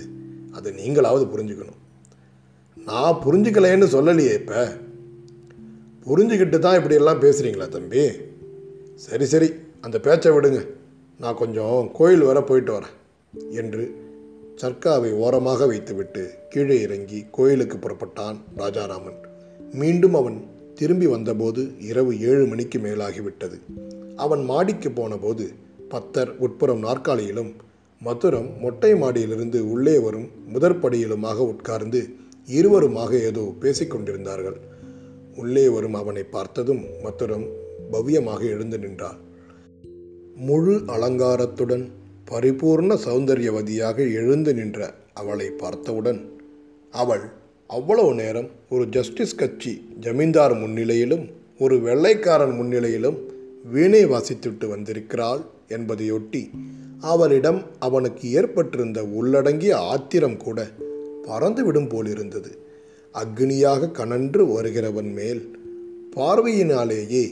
அது 0.53 0.71
நீங்களாவது 0.71 1.27
புரிஞ்சுக்கணும். 1.37 1.88
நான் 2.89 3.21
புரிஞ்சுக்கலைன்னு 3.25 3.87
சொல்லலையே 3.95 4.35
இப்போ. 4.35 4.61
புரிஞ்சுக்கிட்டு 6.07 6.59
தான் 6.59 6.77
இப்படியெல்லாம் 6.77 7.21
பேசுகிறீங்களா 7.21 7.69
தம்பி? 7.69 8.03
சரி 8.95 9.25
சரி 9.25 9.49
அந்த 9.81 10.01
பேச்சை 10.01 10.31
விடுங்க. 10.33 10.67
நான் 11.19 11.35
கொஞ்சம் 11.35 11.91
கோயில் 11.93 12.23
வர 12.23 12.43
போயிட்டு 12.43 12.73
வரேன் 12.79 12.95
என்று 13.51 13.83
சர்க்காவை 14.63 15.11
ஓரமாக 15.13 15.67
வைத்துவிட்டு 15.67 16.31
கீழே 16.49 16.81
இறங்கி 16.81 17.25
கோயிலுக்கு 17.31 17.77
புறப்பட்டான் 17.77 18.39
ராஜாராமன். 18.57 19.19
மீண்டும் 19.73 20.15
அவன் 20.15 20.39
திரும்பி 20.75 21.07
வந்தபோது 21.07 21.71
இரவு 21.79 22.21
ஏழு 22.21 22.47
மணிக்கு 22.47 22.79
மேலாகிவிட்டது. 22.79 23.59
அவன் 24.17 24.45
மாடிக்கு 24.45 24.91
போனபோது 24.91 25.53
பத்தர் 25.91 26.37
உட்புறம் 26.37 26.83
நாற்காலியிலும் 26.83 27.53
மதுரம் 28.05 28.49
மொட்டை 28.61 28.95
மாடியிலிருந்து 28.95 29.61
உள்ளே 29.71 29.99
வரும் 29.99 30.29
முதற்படியிலுமாக 30.55 31.35
உட்கார்ந்து 31.35 32.01
இருவருமாக 32.51 33.23
ஏதோ 33.23 33.53
பேசிக்கொண்டிருந்தார்கள். 33.61 34.59
உள்ளே 35.37 35.69
வரும் 35.69 35.95
அவனை 35.95 36.23
பார்த்ததும் 36.23 36.83
மத்தரும் 37.03 37.47
பவ்யமாக 37.93 38.41
எழுந்து 38.41 38.79
நின்றாள். 38.79 39.19
முழு 40.35 40.83
அலங்காரத்துடன் 40.87 41.89
பரிபூர்ண 42.31 42.95
சௌந்தரியவதியாக 43.05 43.99
எழுந்து 44.15 44.55
நின்ற 44.55 44.95
அவளை 45.15 45.51
பார்த்தவுடன் 45.51 46.21
அவள் 46.91 47.25
அவ்வளவு 47.67 48.15
நேரம் 48.15 48.49
ஒரு 48.71 48.87
ஜஸ்டிஸ் 48.87 49.35
கட்சி 49.35 49.83
ஜமீன்தார் 50.01 50.55
முன்னிலையிலும் 50.55 51.25
ஒரு 51.59 51.81
வெள்ளைக்காரன் 51.81 52.55
முன்னிலையிலும் 52.61 53.19
வீணை 53.65 54.07
வாசித்துவிட்டு 54.07 54.69
வந்திருக்கிறாள் 54.69 55.41
என்பதையொட்டி 55.69 56.51
அவளிடம் 57.01 57.63
அவனுக்கு 57.79 58.31
ஏற்பட்டிருந்த 58.31 59.05
உள்ளடங்கிய 59.05 59.77
ஆத்திரம் 59.77 60.37
கூட 60.37 60.69
பறந்துவிடும் 61.29 61.89
போலிருந்தது. 61.89 62.51
அக்னியாக 63.15 63.91
கனன்று 63.91 64.43
வருகிறவன் 64.47 65.11
மேல் 65.13 65.43
பார்வையினாலேயே 66.17 67.25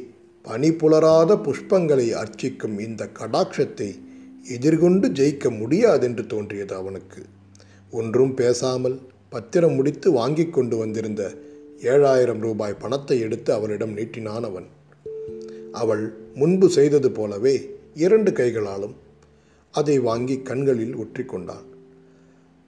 பனிப்புலராத 0.45 1.33
புஷ்பங்களை 1.37 2.09
அர்ச்சிக்கும் 2.23 2.77
இந்த 2.79 3.09
கடாட்சத்தை 3.19 3.89
எதிர்கொண்டு 4.57 5.07
ஜெயிக்க 5.09 5.51
முடியாதென்று 5.61 6.25
தோன்றியது 6.27 6.75
அவனுக்கு. 6.75 7.23
ஒன்றும் 7.91 8.35
பேசாமல் 8.35 8.97
பத்திரம் 9.29 9.75
முடித்து 9.75 10.09
வாங்கி 10.13 10.45
கொண்டு 10.49 10.77
வந்திருந்த 10.77 11.23
ஏழாயிரம் 11.93 12.39
ரூபாய் 12.39 12.81
பணத்தை 12.83 13.17
எடுத்து 13.21 13.51
அவளிடம் 13.53 13.97
நீட்டினான் 13.97 14.47
அவன். 14.51 14.69
அவள் 15.73 16.05
முன்பு 16.35 16.69
செய்தது 16.71 17.09
போலவே 17.11 17.55
இரண்டு 17.95 18.31
கைகளாலும் 18.33 18.95
அதை 19.75 19.97
வாங்கி 19.99 20.37
கண்களில் 20.43 20.95
ஒற்றிக்கொண்டாள். 21.03 21.67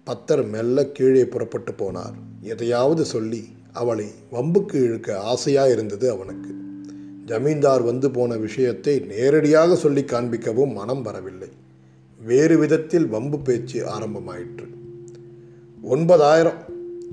பத்தர் 0.08 0.48
மெல்ல 0.48 0.86
கீழே 0.86 1.24
புறப்பட்டு 1.24 1.72
போனார். 1.72 2.14
எதையாவது 2.40 3.04
சொல்லி 3.04 3.48
அவளை 3.72 4.06
வம்புக்கு 4.32 4.74
இழுக்க 4.74 5.20
ஆசையாக 5.20 5.70
இருந்தது 5.70 6.10
அவனுக்கு. 6.10 6.54
ஜமீன்தார் 7.26 7.82
வந்து 7.82 8.10
போன 8.10 8.36
விஷயத்தை 8.36 8.98
நேரடியாக 8.98 9.76
சொல்லி 9.76 10.00
காண்பிக்கவும் 10.02 10.72
மனம் 10.72 11.02
வரவில்லை. 11.02 11.48
வேறு 12.24 12.58
விதத்தில் 12.58 13.06
வம்பு 13.06 13.38
பேச்சு 13.38 13.86
ஆரம்பமாயிற்று. 13.86 14.66
ஒன்பதாயிரம். 15.82 16.64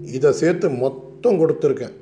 இதை 0.03 0.31
சேர்த்து 0.31 0.69
மொத்தம் 0.69 1.39
கொடுத்துருக்கேன். 1.39 1.93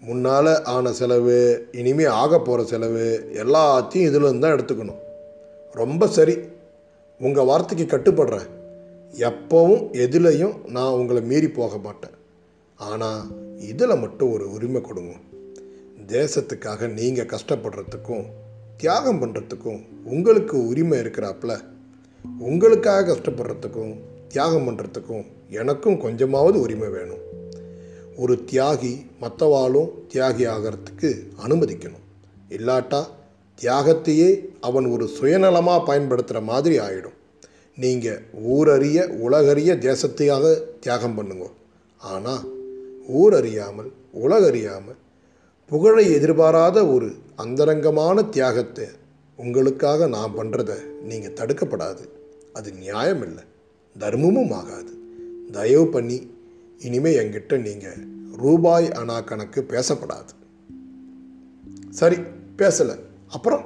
முன்னால் 0.00 0.62
ஆன 0.62 0.92
செலவு 0.92 1.66
இனிமே 1.72 2.04
ஆக 2.04 2.40
போகிற 2.40 2.68
செலவு 2.68 3.30
எல்லாத்தையும் 3.32 4.08
இதுலேருந்து 4.08 4.38
தான் 4.38 4.52
எடுத்துக்கணும். 4.52 4.98
ரொம்ப 5.72 6.06
சரி. 6.06 6.38
உங்கள் 7.18 7.44
வார்த்தைக்கு 7.44 7.96
கட்டுப்படுறேன். 7.96 8.60
எப்போவும் 9.12 9.82
எதுலேயும் 10.04 10.66
நான் 10.66 10.92
உங்களை 10.92 11.22
மீறி 11.22 11.48
போக 11.48 11.76
மாட்டேன். 11.76 12.16
ஆனால் 12.74 13.22
இதில் 13.58 13.96
மட்டும் 13.96 14.32
ஒரு 14.32 14.52
உரிமை 14.52 14.80
கொடுங்க. 14.80 15.12
தேசத்துக்காக 16.06 16.88
நீங்கள் 16.88 17.30
கஷ்டப்படுறதுக்கும் 17.34 18.24
தியாகம் 18.76 19.20
பண்ணுறதுக்கும் 19.22 19.80
உங்களுக்கு 20.04 20.66
உரிமை 20.66 20.98
இருக்கிறாப்புல 20.98 21.60
உங்களுக்காக 22.38 23.12
கஷ்டப்படுறதுக்கும் 23.12 23.94
தியாகம் 24.28 24.66
பண்ணுறதுக்கும் 24.68 25.24
எனக்கும் 25.48 26.00
கொஞ்சமாவது 26.00 26.60
உரிமை 26.60 26.88
வேணும். 26.88 27.22
ஒரு 28.16 28.44
தியாகி 28.52 29.04
மற்றவாளும் 29.20 29.90
தியாகி 30.14 30.44
ஆகிறதுக்கு 30.54 31.10
அனுமதிக்கணும். 31.46 32.06
இல்லாட்டா 32.48 33.06
தியாகத்தையே 33.60 34.48
அவன் 34.60 34.86
ஒரு 34.86 35.10
சுயநலமாக 35.20 35.84
பயன்படுத்துகிற 35.84 36.44
மாதிரி 36.44 36.78
ஆயிடும். 36.78 37.18
நீங்கள் 37.76 38.22
ஊரறிய 38.48 39.06
உலகறிய 39.06 39.74
தேசத்தையாக 39.74 40.62
தியாகம் 40.80 41.14
பண்ணுங்க. 41.14 41.50
ஆனால் 41.98 42.44
ஊரறியாமல் 43.12 43.92
உலகறியாமல் 44.14 44.98
புகழை 45.66 46.12
எதிர்பாராத 46.12 46.86
ஒரு 46.86 47.12
அந்தரங்கமான 47.36 48.22
தியாகத்தை 48.22 48.84
உங்களுக்காக 49.36 50.06
நான் 50.06 50.32
பண்ணுறத 50.36 50.72
நீங்கள் 51.02 51.32
தடுக்கப்படாது. 51.32 52.08
அது 52.52 52.72
நியாயம் 52.72 53.22
இல்லை 53.22 53.44
தர்மமும் 53.98 54.52
ஆகாது. 54.52 54.92
தயவு 55.52 55.86
பண்ணி 55.86 56.30
இனிமே 56.78 57.16
என்கிட்ட 57.16 57.60
நீங்கள் 57.60 57.96
ரூபாய் 58.36 58.88
அணா 58.88 59.24
கணக்கு 59.24 59.64
பேசப்படாது. 59.68 60.32
சரி 61.90 62.16
பேசலை. 62.58 62.98
அப்புறம்? 63.28 63.64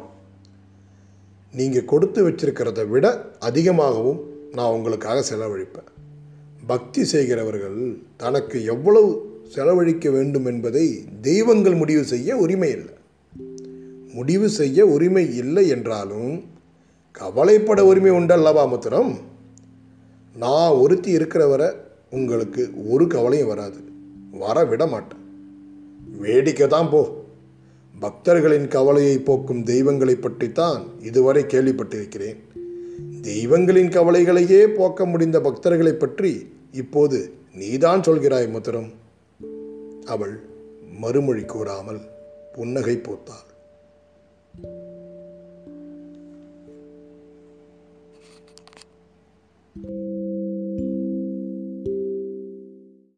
நீங்கள் 1.56 1.84
கொடுத்து 1.84 2.28
வச்சிருக்கிறத 2.28 2.88
விட 2.88 3.30
அதிகமாகவும் 3.38 4.20
நான் 4.52 4.70
உங்களுக்காக 4.70 5.34
செலவழிப்பேன். 5.34 5.88
பக்தி 6.66 7.04
செய்கிறவர்கள் 7.04 7.96
தனக்கு 8.16 8.64
எவ்வளவு 8.64 9.30
செலவழிக்க 9.48 10.10
வேண்டும் 10.10 10.46
என்பதை 10.46 11.04
தெய்வங்கள் 11.20 11.74
முடிவு 11.74 12.04
செய்ய 12.04 12.36
உரிமை 12.36 12.70
இல்லை. 12.70 12.94
முடிவு 14.12 14.48
செய்ய 14.48 14.86
உரிமை 14.86 15.36
இல்லை 15.36 15.68
என்றாலும் 15.68 16.44
கவலைப்பட 17.12 17.84
உரிமை 17.84 18.10
உண்டல்லவா 18.10 18.64
முத்திரம் 18.72 19.16
நான் 20.36 20.70
ஒருத்தி 20.70 21.10
இருக்கிறவரை 21.10 21.68
உங்களுக்கு 22.10 22.88
ஒரு 22.88 23.06
கவலையும் 23.06 23.48
வராது. 23.48 23.78
வர 24.30 24.64
விட 24.64 24.86
மாட்டேன். 24.86 25.20
வேடிக்கை 26.18 26.66
தான் 26.66 26.90
போ. 26.90 27.25
பக்தர்களின் 28.00 28.68
கவலையை 28.68 29.18
போக்கும் 29.18 29.62
தெய்வங்களை 29.62 30.14
பற்றித்தான் 30.16 30.82
இதுவரை 31.00 31.42
கேள்விப்பட்டிருக்கிறேன். 31.44 32.36
தெய்வங்களின் 33.22 33.88
கவலைகளையே 33.88 34.66
போக்க 34.66 35.06
முடிந்த 35.06 35.40
பக்தர்களை 35.40 35.92
பற்றி 35.92 36.52
இப்போது 36.72 37.18
நீதான் 37.54 38.00
சொல்கிறாய் 38.00 38.50
முத்திரம். 38.54 38.90
அவள் 40.04 40.40
மறுமொழி 40.98 41.44
கூறாமல் 41.44 42.00
புன்னகை 42.52 42.96
பூத்தாள். 42.96 43.45